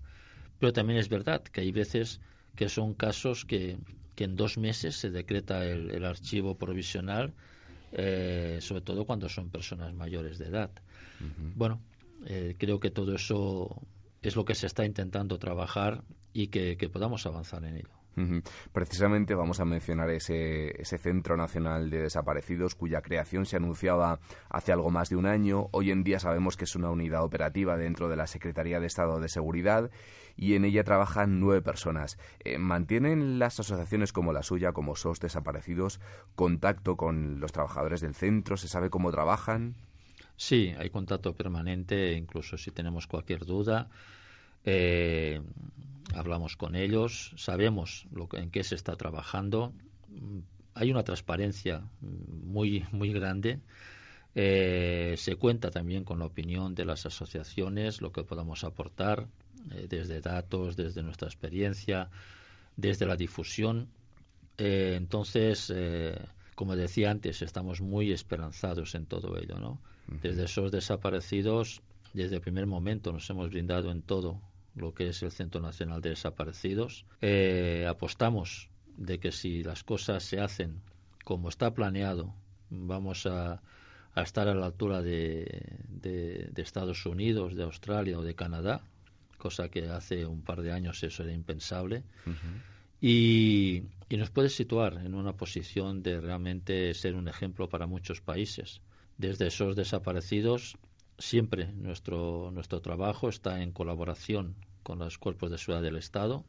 pero 0.59 0.71
también 0.71 0.97
es 0.97 1.09
verdad 1.09 1.43
que 1.43 1.59
hay 1.59 1.73
veces 1.73 2.21
que 2.55 2.69
son 2.69 2.93
casos 2.93 3.45
que, 3.45 3.77
que 4.15 4.23
en 4.23 4.35
dos 4.35 4.57
meses 4.57 4.95
se 4.95 5.11
decreta 5.11 5.65
el, 5.65 6.05
archivo 6.05 6.57
provisional, 6.57 7.33
eh, 7.91 8.59
sobre 8.61 8.81
todo 8.81 9.05
cuando 9.05 9.29
son 9.29 9.49
personas 9.49 9.93
mayores 9.93 10.37
de 10.37 10.47
edad. 10.47 10.71
Bueno, 11.55 11.81
eh, 12.25 12.55
creo 12.57 12.79
que 12.79 12.91
todo 12.91 13.15
eso 13.15 13.81
es 14.21 14.35
lo 14.35 14.45
que 14.45 14.55
se 14.55 14.67
está 14.67 14.85
intentando 14.85 15.37
trabajar 15.37 16.03
y 16.33 16.47
que 16.47 16.89
podamos 16.91 17.25
avanzar 17.25 17.63
en 17.65 17.77
ello. 17.77 18.04
Precisamente 18.71 19.35
vamos 19.35 19.59
a 19.59 19.65
mencionar 19.65 20.09
ese, 20.09 20.81
ese 20.81 20.97
Centro 20.97 21.35
Nacional 21.35 21.89
de 21.89 22.03
Desaparecidos, 22.03 22.75
cuya 22.75 23.01
creación 23.01 23.45
se 23.45 23.57
anunciaba 23.57 24.19
hace 24.49 24.71
algo 24.71 24.89
más 24.89 25.09
de 25.09 25.17
un 25.17 25.25
año. 25.25 25.67
Hoy 25.71 25.91
en 25.91 26.03
día 26.03 26.19
sabemos 26.19 26.57
que 26.57 26.63
es 26.63 26.75
una 26.75 26.89
unidad 26.89 27.23
operativa 27.23 27.77
dentro 27.77 28.09
de 28.09 28.15
la 28.15 28.27
Secretaría 28.27 28.79
de 28.79 28.87
Estado 28.87 29.19
de 29.19 29.27
Seguridad 29.27 29.91
y 30.37 30.55
en 30.55 30.65
ella 30.65 30.83
trabajan 30.83 31.39
nueve 31.39 31.61
personas. 31.61 32.17
Eh, 32.39 32.57
¿Mantienen 32.57 33.39
las 33.39 33.59
asociaciones 33.59 34.11
como 34.11 34.33
la 34.33 34.43
suya, 34.43 34.73
como 34.73 34.95
SOS 34.95 35.19
Desaparecidos, 35.19 35.99
contacto 36.35 36.95
con 36.95 37.39
los 37.39 37.51
trabajadores 37.51 38.01
del 38.01 38.15
centro? 38.15 38.57
¿Se 38.57 38.67
sabe 38.67 38.89
cómo 38.89 39.11
trabajan? 39.11 39.75
Sí, 40.37 40.73
hay 40.77 40.89
contacto 40.89 41.33
permanente, 41.33 42.13
incluso 42.13 42.57
si 42.57 42.71
tenemos 42.71 43.07
cualquier 43.07 43.45
duda. 43.45 43.89
Eh, 44.65 45.41
hablamos 46.13 46.55
con 46.55 46.75
ellos, 46.75 47.33
sabemos 47.37 48.07
lo 48.11 48.27
en 48.33 48.51
qué 48.51 48.63
se 48.63 48.75
está 48.75 48.95
trabajando. 48.95 49.73
Hay 50.73 50.91
una 50.91 51.03
transparencia 51.03 51.83
muy, 52.01 52.85
muy 52.91 53.11
grande. 53.11 53.59
Eh, 54.35 55.15
se 55.17 55.37
cuenta 55.37 55.71
también 55.71 56.03
con 56.03 56.19
la 56.19 56.25
opinión 56.25 56.75
de 56.75 56.85
las 56.85 57.05
asociaciones, 57.05 58.01
lo 58.01 58.11
que 58.11 58.23
podamos 58.23 58.63
aportar. 58.63 59.27
eh, 59.71 59.87
desde 59.89 60.21
datos, 60.21 60.75
desde 60.75 61.01
nuestra 61.01 61.27
experiencia, 61.27 62.09
desde 62.75 63.05
la 63.05 63.15
difusión. 63.15 63.87
Eh, 64.57 64.95
entonces, 64.97 65.73
como 66.55 66.75
decía 66.75 67.11
antes, 67.11 67.41
estamos 67.41 67.81
muy 67.81 68.11
esperanzados 68.11 68.95
en 68.95 69.05
todo 69.05 69.37
ello, 69.37 69.57
¿no? 69.59 69.79
Desde 70.21 70.43
esos 70.43 70.71
desaparecidos, 70.71 71.81
desde 72.13 72.35
el 72.35 72.41
primer 72.41 72.67
momento 72.67 73.11
nos 73.11 73.29
hemos 73.29 73.49
brindado 73.49 73.91
en 73.91 74.01
todo 74.01 74.39
lo 74.75 74.93
que 74.93 75.09
es 75.09 75.23
el 75.23 75.31
Centro 75.31 75.61
Nacional 75.61 76.01
de 76.01 76.09
Desaparecidos. 76.09 77.05
apostamos 77.87 78.69
de 78.97 79.19
que 79.19 79.31
si 79.31 79.63
las 79.63 79.83
cosas 79.83 80.23
se 80.23 80.39
hacen 80.39 80.81
como 81.23 81.49
está 81.49 81.73
planeado, 81.73 82.33
vamos 82.69 83.25
a, 83.25 83.61
estar 84.15 84.47
a 84.47 84.55
la 84.55 84.67
altura 84.67 85.01
de, 85.01 85.77
de, 85.89 86.61
Estados 86.61 87.05
Unidos, 87.05 87.55
de 87.55 87.63
Australia 87.63 88.19
o 88.19 88.23
de 88.23 88.35
Canadá, 88.35 88.81
cosa 89.37 89.69
que 89.69 89.89
hace 89.89 90.25
un 90.25 90.41
par 90.41 90.61
de 90.61 90.71
años 90.71 91.03
eso 91.03 91.23
era 91.23 91.33
impensable. 91.33 92.03
y, 93.01 93.83
y, 94.09 94.17
nos 94.17 94.29
puede 94.29 94.49
situar 94.49 95.01
en 95.03 95.15
una 95.15 95.33
posición 95.33 96.01
de 96.01 96.21
realmente 96.21 96.93
ser 96.93 97.15
un 97.15 97.27
ejemplo 97.27 97.67
para 97.67 97.87
muchos 97.87 98.21
países. 98.21 98.81
Desde 99.17 99.47
esos 99.47 99.75
desaparecidos, 99.75 100.77
siempre 101.17 101.71
nuestro, 101.73 102.51
nuestro 102.51 102.81
trabajo 102.81 103.29
está 103.29 103.61
en 103.61 103.71
colaboración 103.71 104.55
con 104.83 104.99
los 104.99 105.17
cuerpos 105.17 105.51
de 105.51 105.57
seguridad 105.57 105.83
del 105.83 105.95
Estado, 105.95 106.45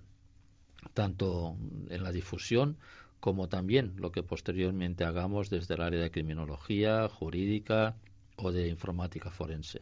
tanto 0.94 1.56
en 1.88 2.02
la 2.02 2.12
difusión 2.12 2.76
como 3.20 3.48
también 3.48 3.94
lo 3.96 4.12
que 4.12 4.22
posteriormente 4.22 5.04
hagamos 5.04 5.50
desde 5.50 5.74
el 5.74 5.80
área 5.80 6.00
de 6.00 6.10
criminología, 6.10 7.08
jurídica 7.08 7.96
o 8.36 8.52
de 8.52 8.68
informática 8.68 9.30
forense. 9.30 9.80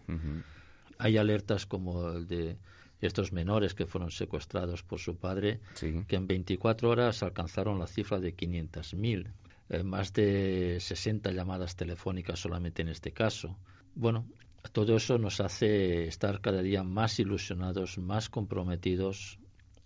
Hay 0.98 1.16
alertas 1.16 1.66
como 1.66 2.10
el 2.10 2.26
de 2.28 2.56
estos 3.00 3.32
menores 3.32 3.74
que 3.74 3.86
fueron 3.86 4.10
secuestrados 4.10 4.82
por 4.82 5.00
su 5.00 5.16
padre, 5.16 5.60
que 6.08 6.16
en 6.16 6.26
24 6.26 6.88
horas 6.88 7.22
alcanzaron 7.22 7.78
la 7.78 7.86
cifra 7.86 8.20
de 8.20 8.34
500.000, 8.34 9.26
eh, 9.68 9.82
más 9.82 10.12
de 10.12 10.78
60 10.80 11.32
llamadas 11.32 11.76
telefónicas 11.76 12.38
solamente 12.38 12.82
en 12.82 12.88
este 12.88 13.12
caso. 13.12 13.58
Bueno, 13.94 14.24
todo 14.72 14.96
eso 14.96 15.18
nos 15.18 15.40
hace 15.40 16.06
estar 16.06 16.40
cada 16.40 16.62
día 16.62 16.82
más 16.82 17.18
ilusionados, 17.18 17.98
más 17.98 18.28
comprometidos 18.28 19.38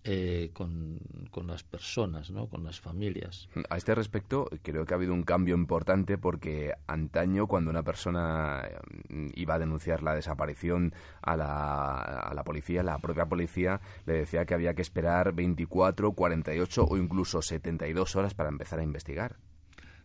eh, 0.05 0.51
con, 0.53 0.99
las 1.45 1.63
personas, 1.63 2.31
¿no? 2.31 2.47
con 2.47 2.63
las 2.63 2.79
familias. 2.79 3.49
A 3.69 3.77
este 3.77 3.93
respecto, 3.95 4.49
creo 4.61 4.85
que 4.85 4.93
ha 4.93 4.97
habido 4.97 5.13
un 5.13 5.23
cambio 5.23 5.55
importante 5.55 6.17
porque 6.17 6.73
antaño, 6.87 7.47
cuando 7.47 7.69
una 7.69 7.83
persona 7.83 8.63
mm, 9.09 9.27
iba 9.35 9.55
a 9.55 9.59
denunciar 9.59 10.01
la 10.01 10.15
desaparición 10.15 10.93
a 11.21 11.35
la, 11.35 11.97
a 11.97 12.33
la 12.33 12.43
policía, 12.43 12.81
la 12.81 12.97
propia 12.99 13.25
policía 13.25 13.81
le 14.05 14.13
decía 14.13 14.45
que 14.45 14.53
había 14.53 14.73
que 14.73 14.81
esperar 14.81 15.33
24, 15.33 16.13
48 16.13 16.85
o 16.85 16.97
incluso 16.97 17.41
72 17.41 18.15
horas 18.15 18.33
para 18.33 18.49
empezar 18.49 18.79
a 18.79 18.83
investigar. 18.83 19.35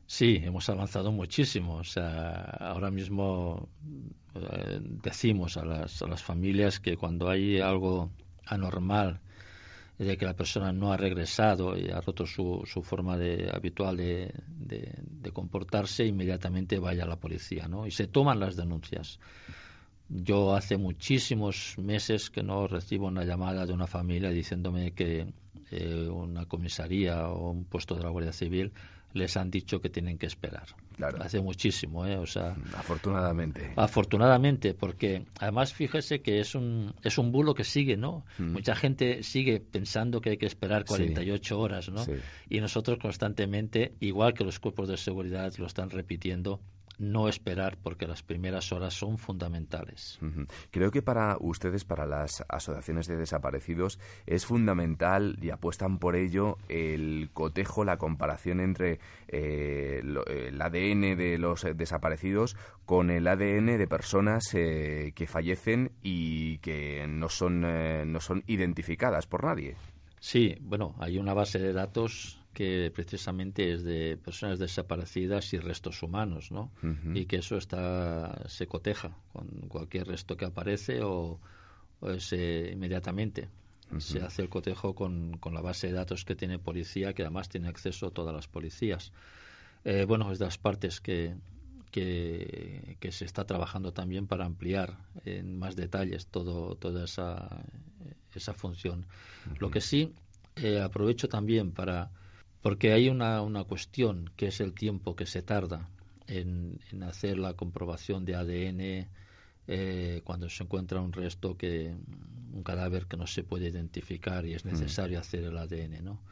Sí, 0.06 0.40
hemos 0.42 0.68
avanzado 0.68 1.12
muchísimo. 1.12 1.76
O 1.76 1.84
sea, 1.84 2.42
ahora 2.61 2.90
mismo 2.90 3.68
eh, 4.34 4.80
decimos 4.80 5.56
a 5.56 5.64
las, 5.64 6.02
a 6.02 6.06
las 6.06 6.23
familias 6.23 6.80
que 6.80 6.96
cuando 6.96 7.28
hay 7.28 7.61
algo 7.61 8.11
anormal 8.46 9.20
de 9.99 10.16
que 10.16 10.25
la 10.25 10.34
persona 10.34 10.73
no 10.73 10.92
ha 10.92 10.96
regresado 10.96 11.78
y 11.78 11.90
ha 11.90 12.00
roto 12.00 12.26
su, 12.26 12.62
su 12.66 12.82
forma 12.82 13.16
de, 13.16 13.50
habitual 13.52 13.96
de, 13.96 14.32
comportarse, 15.32 16.04
inmediatamente 16.04 16.78
vaya 16.78 17.04
a 17.04 17.08
la 17.08 17.16
policía, 17.16 17.66
¿no? 17.68 17.87
Y 17.87 17.90
se 17.90 18.06
toman 18.06 18.40
las 18.40 18.56
denuncias. 18.56 19.18
Yo 20.08 20.54
hace 20.54 20.76
muchísimos 20.76 21.76
meses 21.78 22.30
que 22.30 22.42
no 22.42 22.66
recibo 22.68 23.06
una 23.06 23.25
llamada 23.25 23.66
de 23.66 23.73
una 23.73 23.87
familia 23.87 24.30
diciéndome 24.30 24.92
que 24.92 25.32
eh, 25.70 26.08
una 26.08 26.44
comisaría 26.46 27.28
o 27.28 27.50
un 27.50 27.64
puesto 27.64 27.94
de 27.94 28.02
la 28.02 28.11
Guardia 28.11 28.32
Civil 28.32 28.73
les 29.14 29.37
han 29.37 29.50
dicho 29.50 29.80
que 29.80 29.88
tienen 29.88 30.18
que 30.18 30.26
esperar. 30.26 30.66
Hace 31.21 31.40
muchísimo, 31.40 32.04
¿eh? 32.04 32.16
O 32.16 32.26
sea, 32.26 32.56
afortunadamente. 32.76 33.73
Afortunadamente, 33.76 34.75
porque 34.75 35.25
además 35.40 35.73
fíjese 35.73 36.21
que 36.21 36.40
es 36.40 36.54
un 36.54 36.94
es 37.02 37.16
un 37.16 37.33
bulo 37.33 37.54
que 37.54 37.64
sigue, 37.64 37.97
¿no? 37.97 38.25
Mm. 38.38 38.52
Mucha 38.52 38.75
gente 38.75 39.23
sigue 39.23 39.61
pensando 39.61 40.21
que 40.21 40.30
hay 40.30 40.37
que 40.37 40.47
esperar 40.47 40.85
48 40.85 41.59
horas, 41.59 41.88
¿no? 41.88 42.04
Y 42.49 42.61
nosotros 42.61 42.99
constantemente, 43.00 43.94
igual 44.00 44.35
que 44.35 44.44
los 44.44 44.59
cuerpos 44.61 44.88
de 44.88 44.97
seguridad 44.97 45.52
lo 45.59 45.66
están 45.66 45.90
repitiendo, 45.90 46.61
no 46.98 47.28
esperar 47.28 47.76
porque 47.82 48.06
las 48.06 48.22
primeras 48.22 48.72
horas 48.72 48.94
son 48.94 49.18
fundamentales. 49.18 50.18
Creo 50.70 50.90
que 50.90 51.02
para 51.02 51.36
ustedes, 51.40 51.84
para 51.84 52.06
las 52.06 52.44
asociaciones 52.48 53.06
de 53.06 53.16
desaparecidos, 53.16 53.98
es 54.26 54.46
fundamental 54.46 55.36
y 55.40 55.50
apuestan 55.50 55.98
por 55.98 56.16
ello 56.16 56.58
el 56.68 57.30
cotejo, 57.32 57.84
la 57.84 57.96
comparación 57.96 58.60
entre 58.60 59.00
eh, 59.28 60.00
el 60.02 60.62
ADN 60.62 61.16
de 61.16 61.38
los 61.38 61.66
desaparecidos 61.76 62.56
con 62.86 63.10
el 63.10 63.26
ADN 63.26 63.78
de 63.78 63.86
personas 63.88 64.54
eh, 64.54 65.12
que 65.14 65.26
fallecen 65.26 65.92
y 66.02 66.58
que 66.58 67.06
no 67.08 67.28
son, 67.28 67.64
eh, 67.64 68.04
no 68.06 68.20
son 68.20 68.44
identificadas 68.46 69.26
por 69.26 69.44
nadie. 69.44 69.76
Sí, 70.20 70.56
bueno, 70.60 70.94
hay 70.98 71.18
una 71.18 71.34
base 71.34 71.58
de 71.58 71.72
datos 71.72 72.43
que 72.54 72.90
precisamente 72.94 73.73
es 73.73 73.84
de 73.84 74.16
personas 74.16 74.58
desaparecidas 74.58 75.52
y 75.52 75.58
restos 75.58 76.02
humanos, 76.02 76.50
¿no? 76.50 76.70
Y 77.12 77.26
que 77.26 77.37
eso 77.37 77.56
está 77.56 78.49
se 78.49 78.66
coteja 78.66 79.16
con 79.32 79.46
cualquier 79.68 80.06
resto 80.06 80.37
que 80.37 80.46
aparece 80.46 81.02
o, 81.02 81.40
se 82.18 82.70
inmediatamente 82.73 83.49
se 83.99 84.23
hace 84.23 84.42
el 84.42 84.49
cotejo 84.49 84.94
con, 84.94 85.37
con, 85.38 85.54
la 85.54 85.61
base 85.61 85.88
de 85.88 85.92
datos 85.92 86.25
que 86.25 86.34
tiene 86.34 86.58
policía, 86.58 87.12
que 87.12 87.23
además 87.23 87.49
tiene 87.49 87.68
acceso 87.68 88.08
a 88.08 88.11
todas 88.11 88.34
las 88.34 88.49
policías. 88.49 89.12
Eh, 89.84 90.04
bueno, 90.06 90.32
es 90.32 90.38
de 90.38 90.46
las 90.46 90.58
partes 90.58 91.00
que, 91.00 91.37
que, 91.90 92.96
se 93.12 93.25
está 93.25 93.44
trabajando 93.44 93.92
también 93.92 94.26
para 94.26 94.46
ampliar 94.46 94.96
en 95.25 95.58
más 95.58 95.76
detalles 95.76 96.26
todo, 96.26 96.75
toda 96.75 97.04
esa, 97.04 97.64
esa 98.34 98.52
función. 98.52 99.06
Lo 99.58 99.70
que 99.70 99.80
sí, 99.80 100.12
eh, 100.56 100.80
aprovecho 100.80 101.28
también 101.28 101.70
para 101.70 102.11
porque 102.64 102.94
hay 102.94 103.11
una, 103.11 103.42
una 103.42 103.64
cuestión 103.64 104.30
que 104.37 104.47
es 104.47 104.59
el 104.62 104.73
tiempo 104.73 105.14
que 105.14 105.26
se 105.26 105.42
tarda 105.42 105.90
en, 106.26 106.80
hacer 107.02 107.37
la 107.37 107.52
comprobación 107.52 108.25
de 108.25 108.37
ADN 108.37 109.06
eh, 109.68 110.23
cuando 110.25 110.49
se 110.49 110.64
encuentra 110.64 111.02
un 111.02 111.12
resto 111.12 111.59
que 111.59 111.94
un 112.54 112.62
cadáver 112.62 113.04
que 113.04 113.18
no 113.18 113.26
se 113.26 113.42
puede 113.42 113.68
identificar 113.68 114.47
y 114.47 114.54
es 114.54 114.64
mm. 114.64 114.68
necesario 114.68 115.18
hacer 115.18 115.44
el 115.44 115.59
ADN, 115.59 116.02
¿no? 116.02 116.23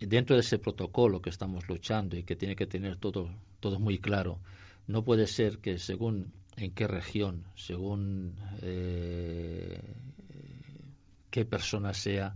dentro 0.00 0.34
de 0.34 0.40
ese 0.40 0.58
protocolo 0.58 1.22
que 1.22 1.30
estamos 1.30 1.68
luchando 1.68 2.16
y 2.16 2.24
que 2.24 2.34
tiene 2.34 2.56
que 2.56 2.66
tener 2.66 2.96
todo 2.96 3.30
todo 3.60 3.78
muy 3.78 4.00
claro, 4.00 4.40
no 4.88 5.04
puede 5.04 5.28
ser 5.28 5.58
que 5.58 5.78
según 5.78 6.32
en 6.56 6.72
qué 6.72 6.88
región, 6.88 7.44
según 7.54 8.34
eh, 8.60 9.80
qué 11.30 11.44
persona 11.44 11.94
sea, 11.94 12.34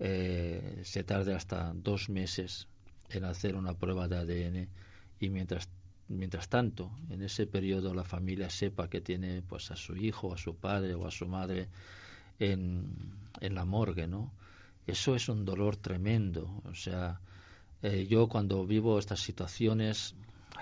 eh, 0.00 0.80
se 0.84 1.02
tarde 1.04 1.34
hasta 1.34 1.72
dos 1.74 2.08
meses 2.08 2.68
en 3.10 3.24
hacer 3.24 3.56
una 3.56 3.74
prueba 3.74 4.06
de 4.08 4.16
ADN 4.16 4.68
y 5.20 5.30
mientras 5.30 5.68
mientras 6.08 6.48
tanto 6.48 6.90
en 7.10 7.22
ese 7.22 7.46
periodo 7.46 7.92
la 7.92 8.04
familia 8.04 8.48
sepa 8.48 8.88
que 8.88 9.00
tiene 9.00 9.42
pues 9.42 9.70
a 9.70 9.76
su 9.76 9.96
hijo 9.96 10.32
a 10.32 10.38
su 10.38 10.54
padre 10.54 10.94
o 10.94 11.06
a 11.06 11.10
su 11.10 11.26
madre 11.26 11.68
en, 12.38 12.86
en 13.40 13.54
la 13.54 13.64
morgue 13.64 14.06
no 14.06 14.32
eso 14.86 15.14
es 15.14 15.28
un 15.28 15.44
dolor 15.44 15.76
tremendo 15.76 16.62
o 16.64 16.74
sea 16.74 17.20
eh, 17.82 18.06
yo 18.08 18.28
cuando 18.28 18.64
vivo 18.66 18.98
estas 18.98 19.20
situaciones 19.20 20.14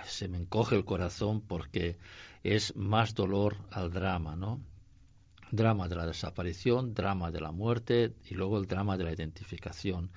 se 0.04 0.28
me 0.28 0.38
encoge 0.38 0.76
el 0.76 0.84
corazón 0.84 1.40
porque 1.40 1.96
es 2.42 2.74
más 2.74 3.14
dolor 3.14 3.56
al 3.70 3.92
drama 3.92 4.34
no 4.34 4.60
drama 5.50 5.88
de 5.88 5.96
la 5.96 6.06
desaparición, 6.06 6.94
drama 6.94 7.30
de 7.30 7.40
la 7.40 7.52
muerte 7.52 8.12
y 8.28 8.34
luego 8.34 8.58
el 8.58 8.66
drama 8.66 8.96
de 8.96 9.04
la 9.04 9.12
identificación. 9.12 10.10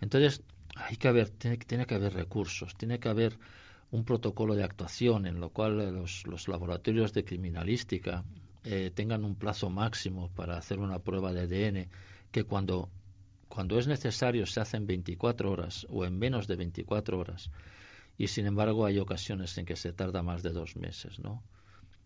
Entonces, 0.00 0.42
hay 0.76 0.96
que 0.96 1.08
haber, 1.08 1.30
tiene, 1.30 1.58
tiene 1.58 1.86
que 1.86 1.94
haber 1.94 2.14
recursos, 2.14 2.74
tiene 2.76 2.98
que 2.98 3.08
haber 3.08 3.38
un 3.90 4.04
protocolo 4.04 4.54
de 4.54 4.64
actuación 4.64 5.26
en 5.26 5.40
lo 5.40 5.50
cual 5.50 5.94
los, 5.94 6.26
los 6.26 6.48
laboratorios 6.48 7.12
de 7.12 7.24
criminalística 7.24 8.24
eh, 8.64 8.90
tengan 8.94 9.24
un 9.24 9.34
plazo 9.34 9.70
máximo 9.70 10.30
para 10.34 10.56
hacer 10.56 10.78
una 10.78 11.00
prueba 11.00 11.32
de 11.32 11.40
ADN 11.42 11.88
que 12.30 12.44
cuando, 12.44 12.88
cuando 13.48 13.78
es 13.78 13.88
necesario 13.88 14.46
se 14.46 14.60
hace 14.60 14.76
en 14.76 14.86
24 14.86 15.50
horas 15.50 15.86
o 15.90 16.04
en 16.04 16.18
menos 16.18 16.46
de 16.46 16.56
24 16.56 17.18
horas 17.18 17.50
y 18.16 18.28
sin 18.28 18.46
embargo 18.46 18.84
hay 18.84 18.98
ocasiones 18.98 19.56
en 19.58 19.64
que 19.64 19.76
se 19.76 19.92
tarda 19.92 20.22
más 20.22 20.42
de 20.42 20.50
dos 20.50 20.76
meses, 20.76 21.18
¿no? 21.18 21.42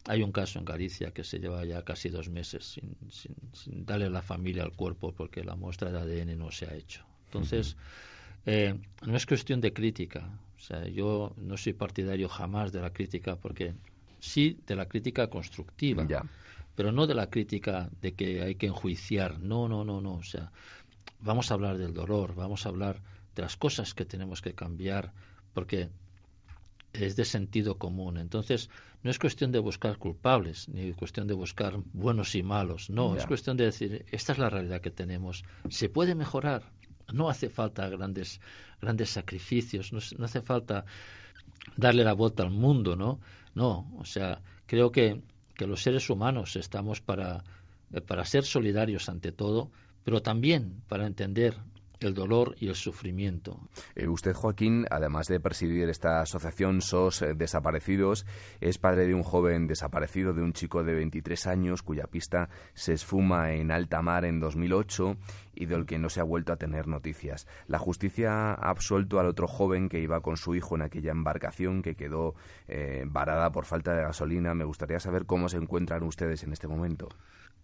Hay 0.07 0.23
un 0.23 0.33
caso 0.33 0.59
en 0.59 0.65
Galicia 0.65 1.13
que 1.13 1.25
se 1.25 1.39
lleva 1.39 1.65
ya 1.65 1.83
casi 1.83 2.11
dos 2.11 2.29
meses 2.29 2.65
sin, 2.65 2.97
sin, 3.53 3.87
darle 3.87 4.07
a 4.07 4.11
la 4.11 4.23
familia 4.23 4.63
al 4.63 4.73
cuerpo 4.73 5.13
porque 5.13 5.43
la 5.43 5.57
muestra 5.57 5.91
de 5.91 5.99
ADN 5.99 6.39
no 6.39 6.51
se 6.51 6.67
ha 6.67 6.75
hecho. 6.75 7.05
Entonces, 7.27 7.77
eh, 8.45 8.75
no 9.07 9.17
es 9.17 9.25
cuestión 9.27 9.61
de 9.61 9.73
crítica. 9.73 10.29
O 10.57 10.61
sea, 10.61 10.87
yo 10.89 11.35
no 11.37 11.57
soy 11.57 11.73
partidario 11.73 12.29
jamás 12.29 12.73
de 12.73 12.81
la 12.81 12.91
crítica 12.91 13.37
porque 13.37 13.75
sí 14.21 14.59
de 14.67 14.77
la 14.77 14.87
crítica 14.87 15.29
constructiva. 15.29 16.07
pero 16.75 16.91
no 16.91 17.07
de 17.07 17.15
la 17.15 17.31
crítica 17.31 17.89
de 18.01 18.15
que 18.15 18.43
hay 18.43 18.57
que 18.57 18.67
enjuiciar, 18.67 19.39
no, 19.39 19.69
no, 19.69 19.85
no, 19.85 20.01
no, 20.01 20.15
o 20.15 20.23
sea, 20.23 20.51
vamos 21.21 21.51
a 21.51 21.55
hablar 21.55 21.79
del 21.79 21.95
dolor, 21.95 22.35
vamos 22.35 22.67
a 22.67 22.69
hablar 22.69 23.01
de 23.35 23.43
las 23.43 23.57
cosas 23.57 23.95
que 23.95 24.05
tenemos 24.05 24.43
que 24.43 24.55
cambiar, 24.55 25.13
porque 25.53 25.89
es 26.95 27.17
de 27.17 27.25
sentido 27.25 27.77
común. 27.77 28.19
Entonces, 28.19 28.71
no 29.03 29.11
es 29.11 29.19
cuestión 29.19 29.53
de 29.53 29.59
buscar 29.59 29.99
culpables, 29.99 30.69
ni 30.69 30.93
cuestión 30.93 31.27
de 31.27 31.35
buscar 31.35 31.77
buenos 31.93 32.35
y 32.35 32.43
malos, 32.43 32.89
no, 32.89 33.17
es 33.17 33.27
cuestión 33.27 33.57
de 33.57 33.65
decir, 33.65 34.07
esta 34.11 34.33
es 34.33 34.39
la 34.39 34.49
realidad 34.49 34.81
que 34.81 34.91
tenemos, 34.91 35.45
se 35.69 35.89
puede 35.89 36.15
mejorar, 36.15 36.63
no 37.13 37.29
hace 37.29 37.51
falta 37.51 37.89
grandes, 37.89 38.41
grandes 38.81 39.11
sacrificios, 39.11 39.93
no, 39.93 39.99
no 40.19 40.25
hace 40.25 40.41
falta 40.41 40.87
darle 41.77 42.05
la 42.05 42.15
vuelta 42.15 42.43
al 42.43 42.51
mundo, 42.51 42.97
¿no? 42.97 43.21
No, 43.55 43.93
o 43.99 44.05
sea, 44.05 44.41
creo 44.67 44.91
que, 44.91 45.21
que 45.55 45.67
los 45.67 45.83
seres 45.83 46.09
humanos 46.09 46.57
estamos 46.57 47.01
para, 47.01 47.45
para 48.07 48.25
ser 48.25 48.45
solidarios 48.45 49.09
ante 49.09 49.33
todo, 49.33 49.71
pero 50.05 50.23
también 50.23 50.83
para 50.89 51.07
entender 51.07 51.57
el 52.05 52.15
dolor 52.15 52.55
y 52.59 52.69
el 52.69 52.75
sufrimiento. 52.75 53.59
Eh, 53.95 54.09
usted, 54.09 54.33
Joaquín, 54.35 54.87
además 54.91 55.27
de 55.27 55.41
presidir 55.41 55.89
esta 55.89 56.21
asociación 56.21 56.81
SOS 56.81 57.23
eh, 57.23 57.35
Desaparecidos, 57.35 58.27
es 58.61 58.79
padre 58.79 59.07
de 59.07 59.15
un 59.15 59.23
joven 59.23 59.67
desaparecido, 59.67 60.33
de 60.33 60.43
un 60.43 60.53
chico 60.53 60.85
de 60.85 60.95
23 60.95 61.47
años 61.47 61.83
cuya 61.83 62.07
pista 62.07 62.49
se 62.75 62.93
esfuma 62.93 63.53
en 63.53 63.71
alta 63.71 64.03
mar 64.03 64.25
en 64.25 64.41
2008 64.41 65.17
y 65.55 65.67
del 65.67 65.87
que 65.87 65.99
no 65.99 66.09
se 66.09 66.21
ha 66.21 66.25
vuelto 66.25 66.53
a 66.53 66.57
tener 66.57 66.87
noticias. 66.87 67.47
La 67.67 67.79
justicia 67.79 68.53
ha 68.53 68.71
absuelto 68.71 69.21
al 69.21 69.27
otro 69.27 69.47
joven 69.47 69.89
que 69.89 70.01
iba 70.01 70.21
con 70.21 70.37
su 70.37 70.55
hijo 70.55 70.75
en 70.75 70.83
aquella 70.83 71.13
embarcación 71.13 71.83
que 71.83 71.95
quedó 71.95 72.35
eh, 72.69 73.05
varada 73.07 73.51
por 73.51 73.65
falta 73.65 73.95
de 73.95 74.03
gasolina. 74.03 74.55
Me 74.55 74.65
gustaría 74.65 74.99
saber 74.99 75.27
cómo 75.27 75.49
se 75.49 75.59
encuentran 75.59 76.03
ustedes 76.03 76.43
en 76.43 76.53
este 76.53 76.69
momento. 76.69 77.09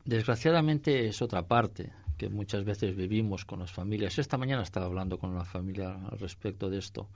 Desgraciadamente 0.05 1.07
es 1.07 1.21
otra 1.21 1.47
parte 1.47 1.93
que 2.21 2.29
muchas 2.29 2.65
veces 2.65 2.95
vivimos 2.95 3.47
con 3.47 3.61
las 3.61 3.73
familias. 3.73 4.19
Esta 4.19 4.37
mañana 4.37 4.63
estaba 4.63 4.85
hablando 4.85 5.19
con 5.19 5.31
una 5.31 5.47
familia 5.47 5.99
al 6.11 6.19
respecto 6.19 6.69
de 6.69 6.77
esto. 6.77 7.09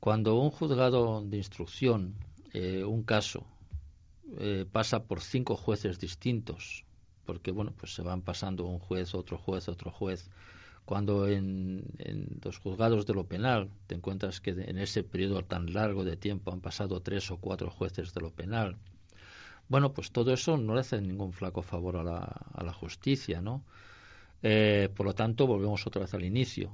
Cuando 0.00 0.38
un 0.38 0.50
juzgado 0.50 1.22
de 1.24 1.38
instrucción, 1.38 2.14
eh, 2.52 2.84
un 2.84 3.04
caso, 3.04 3.46
eh, 4.36 4.66
pasa 4.70 5.04
por 5.04 5.22
cinco 5.22 5.56
jueces 5.56 5.98
distintos, 5.98 6.84
porque 7.24 7.52
bueno, 7.52 7.72
pues 7.74 7.94
se 7.94 8.02
van 8.02 8.20
pasando 8.20 8.66
un 8.66 8.78
juez, 8.80 9.14
otro 9.14 9.38
juez, 9.38 9.66
otro 9.70 9.90
juez. 9.90 10.28
Cuando 10.84 11.26
en, 11.26 11.86
en 11.96 12.38
los 12.44 12.58
juzgados 12.58 13.06
de 13.06 13.14
lo 13.14 13.24
penal 13.24 13.70
te 13.86 13.94
encuentras 13.94 14.42
que 14.42 14.50
en 14.50 14.76
ese 14.76 15.04
periodo 15.04 15.42
tan 15.42 15.72
largo 15.72 16.04
de 16.04 16.18
tiempo 16.18 16.52
han 16.52 16.60
pasado 16.60 17.00
tres 17.00 17.30
o 17.30 17.38
cuatro 17.38 17.70
jueces 17.70 18.12
de 18.12 18.20
lo 18.20 18.30
penal, 18.30 18.76
bueno, 19.70 19.94
pues 19.94 20.12
todo 20.12 20.34
eso 20.34 20.58
no 20.58 20.74
le 20.74 20.80
hace 20.80 21.00
ningún 21.00 21.32
flaco 21.32 21.62
favor 21.62 21.96
a 21.96 22.04
la, 22.04 22.24
a 22.52 22.62
la 22.62 22.74
justicia, 22.74 23.40
¿no? 23.40 23.64
Eh, 24.46 24.90
por 24.94 25.06
lo 25.06 25.14
tanto, 25.14 25.46
volvemos 25.46 25.86
otra 25.86 26.02
vez 26.02 26.12
al 26.12 26.22
inicio. 26.22 26.70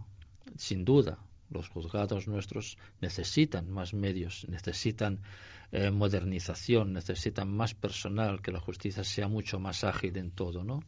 Sin 0.57 0.85
duda, 0.85 1.21
los 1.51 1.69
juzgados 1.69 2.27
nuestros 2.27 2.77
necesitan 3.01 3.71
más 3.71 3.95
medios, 3.95 4.45
necesitan 4.49 5.21
eh, 5.71 5.93
modernización, 5.93 6.93
necesitan 6.93 7.49
más 7.49 7.75
personal, 7.75 8.43
que 8.43 8.51
la 8.51 8.59
justicia 8.59 9.05
sea 9.05 9.29
mucho 9.29 9.61
más 9.61 9.85
ágil 9.85 10.17
en 10.17 10.33
todo, 10.33 10.65
¿no? 10.65 10.83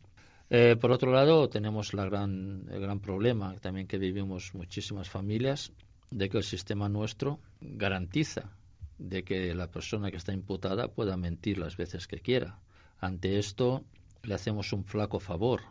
Eh, 0.51 0.75
por 0.75 0.91
otro 0.91 1.13
lado, 1.13 1.49
tenemos 1.49 1.93
gran, 1.93 2.67
el 2.69 2.81
gran 2.81 2.99
problema 2.99 3.55
también 3.61 3.87
que 3.87 3.99
vivimos 3.99 4.53
muchísimas 4.53 5.09
familias 5.09 5.71
de 6.11 6.29
que 6.29 6.39
el 6.39 6.45
sistema 6.45 6.89
nuestro 6.89 7.39
garantiza 7.61 8.51
de 8.99 9.23
que 9.23 9.55
la 9.55 9.69
persona 9.69 10.11
que 10.11 10.17
está 10.17 10.33
imputada 10.33 10.89
pueda 10.89 11.17
mentir 11.17 11.59
las 11.59 11.77
veces 11.77 12.09
que 12.09 12.19
quiera. 12.19 12.59
Ante 12.99 13.39
esto, 13.39 13.85
le 14.25 14.35
hacemos 14.35 14.73
un 14.73 14.85
flaco 14.85 15.21
favor 15.21 15.63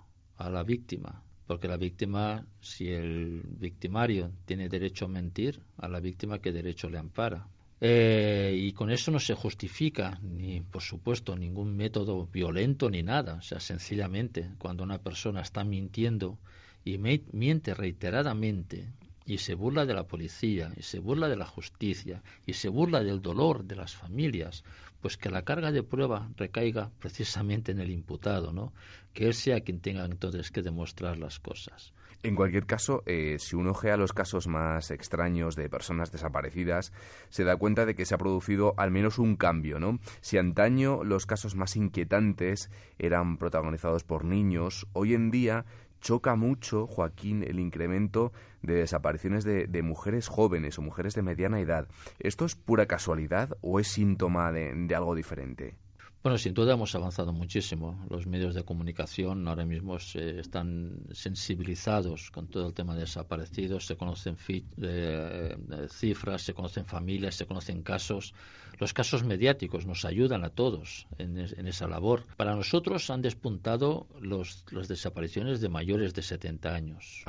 a 0.46 0.50
la 0.50 0.64
víctima, 0.64 1.22
porque 1.48 1.68
la 1.68 1.78
víctima, 1.78 2.46
si 2.62 2.90
el 2.92 3.42
victimario 3.60 4.32
tiene 4.46 4.70
derecho 4.70 5.06
a 5.06 5.10
mentir, 5.10 5.62
a 5.78 5.88
la 5.88 6.00
víctima 6.00 6.40
qué 6.40 6.52
derecho 6.52 6.90
le 6.90 6.98
ampara. 6.98 7.48
Eh, 7.84 8.54
y 8.56 8.74
con 8.74 8.92
eso 8.92 9.10
no 9.12 9.20
se 9.20 9.34
justifica, 9.34 10.20
ni 10.22 10.62
por 10.62 10.84
supuesto, 10.84 11.36
ningún 11.36 11.76
método 11.76 12.28
violento 12.28 12.90
ni 12.90 13.02
nada. 13.02 13.36
O 13.36 13.42
sea, 13.42 13.60
sencillamente, 13.60 14.50
cuando 14.60 14.84
una 14.84 15.00
persona 15.00 15.42
está 15.42 15.64
mintiendo 15.64 16.38
y 16.84 16.98
miente 16.98 17.74
reiteradamente 17.74 18.88
y 19.26 19.38
se 19.40 19.56
burla 19.56 19.86
de 19.86 19.94
la 19.94 20.08
policía 20.08 20.72
y 20.78 20.84
se 20.84 21.00
burla 21.00 21.28
de 21.28 21.38
la 21.38 21.46
justicia 21.46 22.24
y 22.46 22.54
se 22.54 22.70
burla 22.70 23.04
del 23.04 23.22
dolor 23.22 23.64
de 23.66 23.76
las 23.76 23.96
familias, 23.96 24.64
pues 25.02 25.18
que 25.18 25.30
la 25.30 25.44
carga 25.44 25.72
de 25.72 25.84
prueba 25.84 26.30
recaiga 26.38 26.92
precisamente 27.00 27.72
en 27.72 27.80
el 27.80 27.90
imputado, 27.90 28.54
¿no? 28.54 28.74
Que 29.14 29.26
él 29.26 29.34
sea 29.34 29.62
quien 29.62 29.82
tenga 29.82 30.06
entonces 30.06 30.52
que 30.52 30.62
demostrar 30.62 31.18
las 31.18 31.40
cosas. 31.40 31.94
En 32.24 32.36
cualquier 32.36 32.68
caso, 32.68 33.02
eh, 33.08 33.38
si 33.40 33.56
uno 33.56 33.72
ojea 33.72 33.98
los 33.98 34.14
casos 34.14 34.48
más 34.48 34.92
extraños 34.92 35.56
de 35.56 35.70
personas 35.70 36.12
desaparecidas, 36.12 36.94
se 37.30 37.44
da 37.44 37.56
cuenta 37.56 37.88
de 37.88 37.96
que 37.96 38.06
se 38.06 38.14
ha 38.14 38.20
producido 38.20 38.76
al 38.78 38.92
menos 38.92 39.18
un 39.18 39.36
cambio, 39.36 39.80
¿no? 39.80 40.00
Si 40.22 40.38
antaño 40.38 41.04
los 41.04 41.26
casos 41.26 41.56
más 41.56 41.76
inquietantes 41.76 42.70
eran 43.00 43.38
protagonizados 43.38 44.04
por 44.04 44.24
niños, 44.24 44.86
hoy 44.94 45.16
en 45.16 45.32
día 45.32 45.66
choca 46.02 46.36
mucho, 46.36 46.88
Joaquín, 46.88 47.44
el 47.44 47.60
incremento 47.60 48.34
de 48.62 48.76
desapariciones 48.76 49.44
de, 49.44 49.82
mujeres 49.82 50.28
jóvenes 50.28 50.78
o 50.78 50.82
mujeres 50.82 51.14
de 51.14 51.22
mediana 51.22 51.62
edad. 51.62 51.88
¿Esto 52.20 52.46
es 52.46 52.56
pura 52.56 52.88
casualidad 52.88 53.58
o 53.62 53.80
es 53.80 53.88
síntoma 53.88 54.52
de 54.52 54.96
algo 54.96 55.16
diferente? 55.16 55.76
Bueno, 56.24 56.38
sin 56.38 56.54
duda 56.54 56.74
hemos 56.74 56.94
avanzado 56.94 57.34
muchísimo. 57.34 58.06
Los 58.08 58.28
medios 58.28 58.54
de 58.54 58.64
comunicación 58.64 59.48
ahora 59.48 59.66
mismo 59.66 59.98
están 59.98 61.00
sensibilizados 61.12 62.30
con 62.30 62.48
todo 62.48 62.68
el 62.68 62.76
tema 62.76 62.94
de 62.94 63.02
desaparecidos, 63.02 63.88
se 63.88 63.96
conocen 63.96 64.38
eh, 64.48 64.62
eh, 64.78 65.88
cifras, 65.90 66.44
se 66.44 66.54
conocen 66.54 66.86
familias, 66.86 67.34
se 67.34 67.48
conocen 67.48 67.82
casos. 67.82 68.36
Los 68.78 68.94
casos 68.94 69.24
mediáticos 69.24 69.88
nos 69.88 70.06
ayudan 70.06 70.44
a 70.44 70.50
todos 70.50 71.08
en, 71.18 71.40
esa 71.40 71.88
labor. 71.88 72.26
Para 72.38 72.56
nosotros 72.56 73.10
han 73.10 73.24
despuntado 73.24 74.06
los, 74.20 74.64
las 74.70 74.88
desapariciones 74.88 75.60
de 75.60 75.70
mayores 75.70 76.14
de 76.14 76.22
70 76.22 76.72
años. 76.72 77.24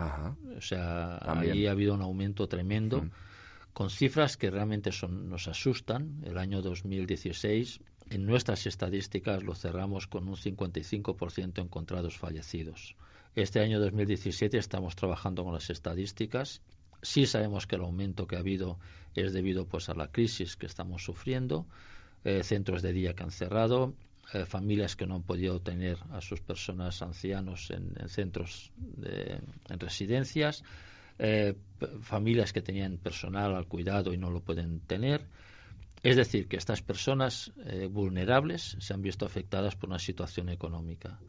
O 0.55 0.61
sea, 0.61 1.16
ahí 1.16 1.66
ha 1.66 1.70
habido 1.70 1.94
un 1.94 2.02
aumento 2.02 2.46
tremendo. 2.46 3.09
con 3.72 3.88
cifras 3.88 4.37
que 4.37 4.50
realmente 4.50 4.92
son, 4.92 5.31
nos 5.31 5.48
asustan. 5.48 6.20
El 6.26 6.37
año 6.37 6.61
2016 6.61 7.81
en 8.12 8.27
nuestras 8.27 8.66
estadísticas 8.66 9.42
lo 9.42 9.55
cerramos 9.55 10.07
con 10.07 10.29
un 10.29 10.37
55% 10.37 11.62
encontrados 11.62 12.18
fallecidos. 12.18 12.94
Este 13.35 13.61
año 13.61 13.81
2017 13.81 14.59
estamos 14.59 14.96
trabajando 14.96 15.44
con 15.44 15.55
las 15.55 15.70
estadísticas. 15.70 16.61
Sí 17.01 17.25
sabemos 17.25 17.66
que 17.66 17.77
el 17.77 17.83
aumento 17.83 18.27
que 18.27 18.37
ha 18.37 18.40
habido 18.40 18.79
es 19.14 19.33
debido 19.33 19.66
pues 19.66 19.88
a 19.88 19.94
la 19.94 20.09
crisis 20.09 20.57
que 20.57 20.66
estamos 20.66 21.03
sufriendo, 21.03 21.66
eh, 22.25 22.42
centros 22.42 22.83
de 22.83 22.92
día 22.92 23.14
que 23.14 23.22
han 23.22 23.31
cerrado, 23.31 23.94
eh, 24.35 24.44
familias 24.44 24.94
que 24.94 25.07
no 25.07 25.14
han 25.14 25.22
podido 25.22 25.61
tener 25.61 25.96
a 26.11 26.20
sus 26.20 26.42
personas 26.42 27.01
ancianos 27.01 27.70
en, 27.70 27.94
centros 28.09 28.72
de, 28.77 29.40
en 29.70 29.81
residencias, 29.81 30.64
eh, 31.18 31.55
familias 32.03 32.53
que 32.53 32.61
tenían 32.61 32.98
personal 32.98 33.57
al 33.57 33.66
cuidado 33.66 34.12
y 34.12 34.18
no 34.18 34.31
lo 34.31 34.40
pueden 34.40 34.81
tener 34.81 35.27
es 36.02 36.16
decir, 36.16 36.48
que 36.48 36.56
estas 36.56 36.82
personas 36.82 37.52
eh, 37.64 37.86
vulnerables 37.86 38.76
se 38.80 38.92
han 38.92 39.02
visto 39.02 39.24
afectadas 39.24 39.76
por 39.76 39.88
una 39.88 39.98
situación 39.98 40.48
económica. 40.48 41.20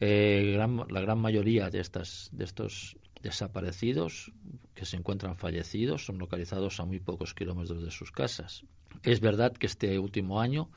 Eh, 0.00 0.54
la 0.56 1.00
gran 1.00 1.18
mayoría 1.18 1.70
de, 1.70 1.80
estos 1.80 2.96
desaparecidos 3.22 4.30
que 4.74 4.84
se 4.84 4.96
encuentran 4.96 5.36
fallecidos 5.36 6.04
son 6.04 6.18
localizados 6.18 6.78
a 6.78 6.84
muy 6.84 7.00
pocos 7.00 7.34
kilómetros 7.34 7.82
de 7.82 7.90
sus 7.90 8.12
casas. 8.12 8.64
Es 9.02 9.20
verdad 9.20 9.52
que 9.52 9.66
este 9.66 9.98
último 9.98 10.40
año 10.40 10.70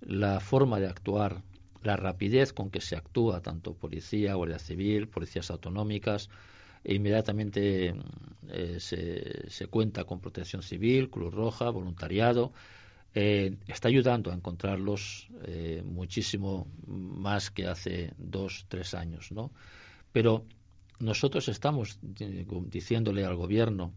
la 0.00 0.40
forma 0.40 0.80
de 0.80 0.88
actuar, 0.88 1.42
la 1.82 1.96
rapidez 1.96 2.52
con 2.52 2.70
que 2.70 2.80
se 2.80 2.96
actúa, 2.96 3.42
tanto 3.42 3.74
policía, 3.74 4.34
guardia 4.34 4.58
civil, 4.58 5.08
policías 5.08 5.50
autonómicas, 5.50 6.28
e 6.82 6.94
inmediatamente 6.94 7.94
eh, 8.48 8.80
se, 8.80 9.66
cuenta 9.66 10.04
con 10.04 10.20
protección 10.20 10.62
civil, 10.62 11.10
Cruz 11.10 11.32
Roja, 11.32 11.70
voluntariado. 11.70 12.52
Eh, 13.14 13.56
está 13.66 13.88
ayudando 13.88 14.30
a 14.30 14.34
encontrarlos 14.34 15.28
eh, 15.42 15.82
muchísimo 15.84 16.68
más 16.86 17.50
que 17.50 17.66
hace 17.66 18.14
dos, 18.18 18.66
tres 18.68 18.94
años, 18.94 19.32
¿no? 19.32 19.50
Pero 20.12 20.44
nosotros 21.00 21.48
estamos 21.48 21.98
diciéndole 22.02 23.24
al 23.24 23.36
gobierno 23.36 23.92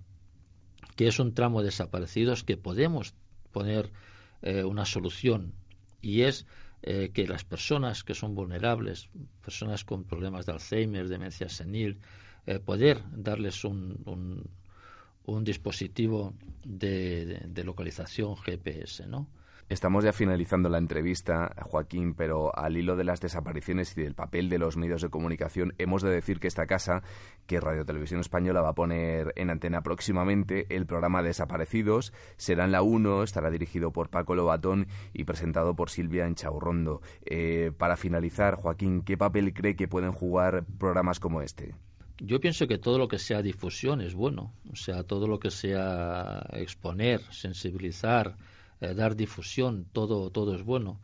que 0.96 1.08
es 1.08 1.20
un 1.20 1.34
tramo 1.34 1.60
de 1.60 1.66
desaparecidos 1.66 2.44
que 2.44 2.58
podemos 2.58 3.14
poner 3.52 3.92
una 4.42 4.86
solución 4.86 5.54
y 6.02 6.22
es 6.22 6.46
que 6.82 7.28
las 7.28 7.44
personas 7.46 8.04
que 8.04 8.14
son 8.14 8.36
vulnerables, 8.36 9.10
personas 9.42 9.84
con 9.86 10.04
problemas 10.04 10.46
de 10.46 10.52
Alzheimer, 10.52 11.08
demencia 11.08 11.50
senil, 11.50 12.00
eh, 12.46 12.60
poder 12.60 13.02
darles 13.12 13.64
un, 13.64 14.50
un, 15.26 15.44
dispositivo 15.44 16.34
de, 16.66 17.50
localización 17.64 18.36
GPS, 18.36 19.08
¿no? 19.08 19.28
Estamos 19.70 20.04
ya 20.04 20.12
finalizando 20.12 20.68
la 20.68 20.78
entrevista, 20.78 21.56
Joaquín, 21.62 22.16
pero 22.16 22.56
al 22.56 22.76
hilo 22.76 22.98
de 22.98 23.06
las 23.06 23.22
desapariciones 23.22 23.98
y 23.98 24.02
del 24.02 24.14
papel 24.14 24.50
de 24.50 24.60
los 24.60 24.76
medios 24.76 25.02
de 25.02 25.10
comunicación, 25.10 25.74
hemos 25.78 26.02
de 26.02 26.12
decir 26.12 26.42
que 26.42 26.48
esta 26.48 26.68
casa, 26.68 27.02
que 27.48 27.62
Radio 27.62 27.86
Televisión 27.86 28.20
Española 28.20 28.62
va 28.62 28.70
a 28.70 28.76
poner 28.76 29.32
en 29.38 29.50
antena 29.50 29.82
próximamente, 29.82 30.68
el 30.76 30.86
programa 30.86 31.24
Desaparecidos, 31.24 32.14
será 32.36 32.66
en 32.66 32.74
la 32.74 32.82
1, 32.82 33.24
estará 33.24 33.50
dirigido 33.50 33.92
por 33.92 34.10
Paco 34.10 34.36
Lobatón 34.36 34.88
y 35.14 35.24
presentado 35.24 35.76
por 35.76 35.90
Silvia 35.90 36.28
Enchaurrondo. 36.28 37.02
Eh, 37.26 37.72
para 37.78 37.96
finalizar, 37.96 38.56
Joaquín, 38.56 39.02
¿qué 39.02 39.18
papel 39.18 39.54
cree 39.54 39.78
que 39.78 39.88
pueden 39.88 40.12
jugar 40.12 40.66
programas 40.78 41.22
como 41.22 41.42
este? 41.42 41.74
Yo 42.20 42.40
pienso 42.40 42.68
que 42.68 42.78
todo 42.78 42.98
lo 42.98 43.08
que 43.08 43.20
sea 43.20 43.42
difusión 43.42 44.02
es 44.02 44.14
bueno, 44.14 44.54
o 44.72 44.76
sea, 44.76 45.04
todo 45.04 45.28
lo 45.28 45.40
que 45.40 45.52
sea 45.52 46.46
exponer, 46.54 47.22
sensibilizar, 47.32 48.38
eh, 48.82 48.94
dar 48.94 49.16
difusión, 49.16 49.86
todo, 49.92 50.30
todo 50.30 50.56
es 50.56 50.64
bueno. 50.64 51.02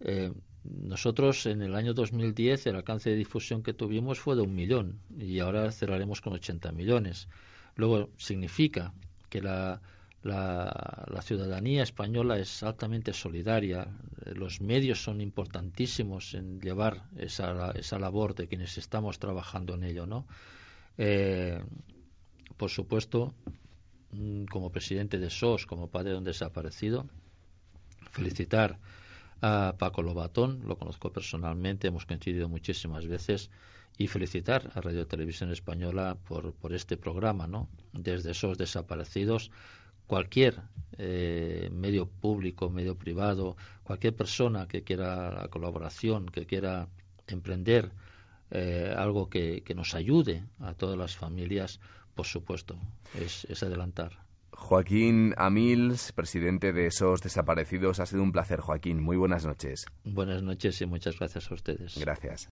Eh, 0.00 0.32
nosotros 0.64 1.46
en 1.46 1.62
el 1.62 1.74
año 1.74 1.94
2010 1.94 2.66
el 2.66 2.76
alcance 2.76 3.10
de 3.10 3.16
difusión 3.16 3.62
que 3.62 3.74
tuvimos 3.74 4.18
fue 4.18 4.36
de 4.36 4.42
un 4.42 4.54
millón 4.54 5.00
y 5.18 5.38
ahora 5.38 5.70
cerraremos 5.70 6.20
con 6.20 6.32
80 6.32 6.72
millones. 6.72 7.28
Luego 7.76 8.10
significa 8.16 8.92
que 9.28 9.40
la, 9.40 9.80
la, 10.28 11.20
ciudadanía 11.22 11.82
española 11.82 12.38
es 12.38 12.62
altamente 12.62 13.12
solidaria. 13.12 13.88
Los 14.26 14.60
medios 14.60 15.02
son 15.02 15.20
importantísimos 15.20 16.34
en 16.34 16.60
llevar 16.60 17.02
esa, 17.16 17.72
esa 17.72 17.98
labor 17.98 18.34
de 18.34 18.46
quienes 18.46 18.78
estamos 18.78 19.18
trabajando 19.18 19.74
en 19.74 19.84
ello, 19.84 20.06
¿no? 20.06 20.26
Eh, 20.96 21.60
por 22.56 22.70
supuesto, 22.70 23.34
Mm, 24.10 24.44
como 24.46 24.72
presidente 24.72 25.18
de 25.18 25.28
SOS, 25.28 25.66
como 25.66 25.90
padre 25.90 26.12
de 26.12 26.18
un 26.18 26.24
desaparecido, 26.24 27.06
felicitar 28.10 28.78
a 29.42 29.74
Paco 29.78 30.02
Lobatón, 30.02 30.62
lo 30.66 30.78
conozco 30.78 31.12
personalmente, 31.12 31.88
hemos 31.88 32.06
coincidido 32.06 32.48
muchísimas 32.48 33.06
veces, 33.06 33.50
y 33.98 34.06
felicitar 34.06 34.70
a 34.74 34.80
Radio 34.80 35.06
Televisión 35.06 35.50
Española 35.50 36.16
por, 36.26 36.54
por 36.54 36.72
este 36.72 36.96
programa, 36.96 37.46
¿no? 37.46 37.68
Desde 37.92 38.32
SOS 38.32 38.56
desaparecidos, 38.56 39.50
cualquier 40.08 40.62
eh, 40.96 41.68
medio 41.70 42.06
público, 42.08 42.68
medio 42.70 42.96
privado, 42.96 43.56
cualquier 43.84 44.16
persona 44.16 44.66
que 44.66 44.82
quiera 44.82 45.30
la 45.30 45.48
colaboración, 45.48 46.26
que 46.26 46.44
quiera 46.44 46.88
emprender 47.28 47.92
eh, 48.50 48.92
algo 48.96 49.28
que, 49.28 49.62
que, 49.62 49.74
nos 49.74 49.94
ayude 49.94 50.42
a 50.58 50.74
todas 50.74 50.98
las 50.98 51.16
familias, 51.16 51.78
por 52.14 52.26
supuesto, 52.26 52.76
es, 53.14 53.62
adelantar. 53.62 54.18
Joaquín 54.50 55.34
Amils, 55.36 56.10
presidente 56.12 56.72
de 56.72 56.90
SOS 56.90 57.20
Desaparecidos, 57.20 58.00
ha 58.00 58.06
sido 58.06 58.22
un 58.22 58.32
placer, 58.32 58.60
Joaquín. 58.60 59.00
Muy 59.00 59.16
buenas 59.16 59.46
noches. 59.46 59.86
Buenas 60.04 60.42
noches 60.42 60.80
y 60.80 60.86
muchas 60.86 61.18
gracias 61.18 61.50
a 61.50 61.54
ustedes. 61.54 61.96
Gracias. 61.98 62.46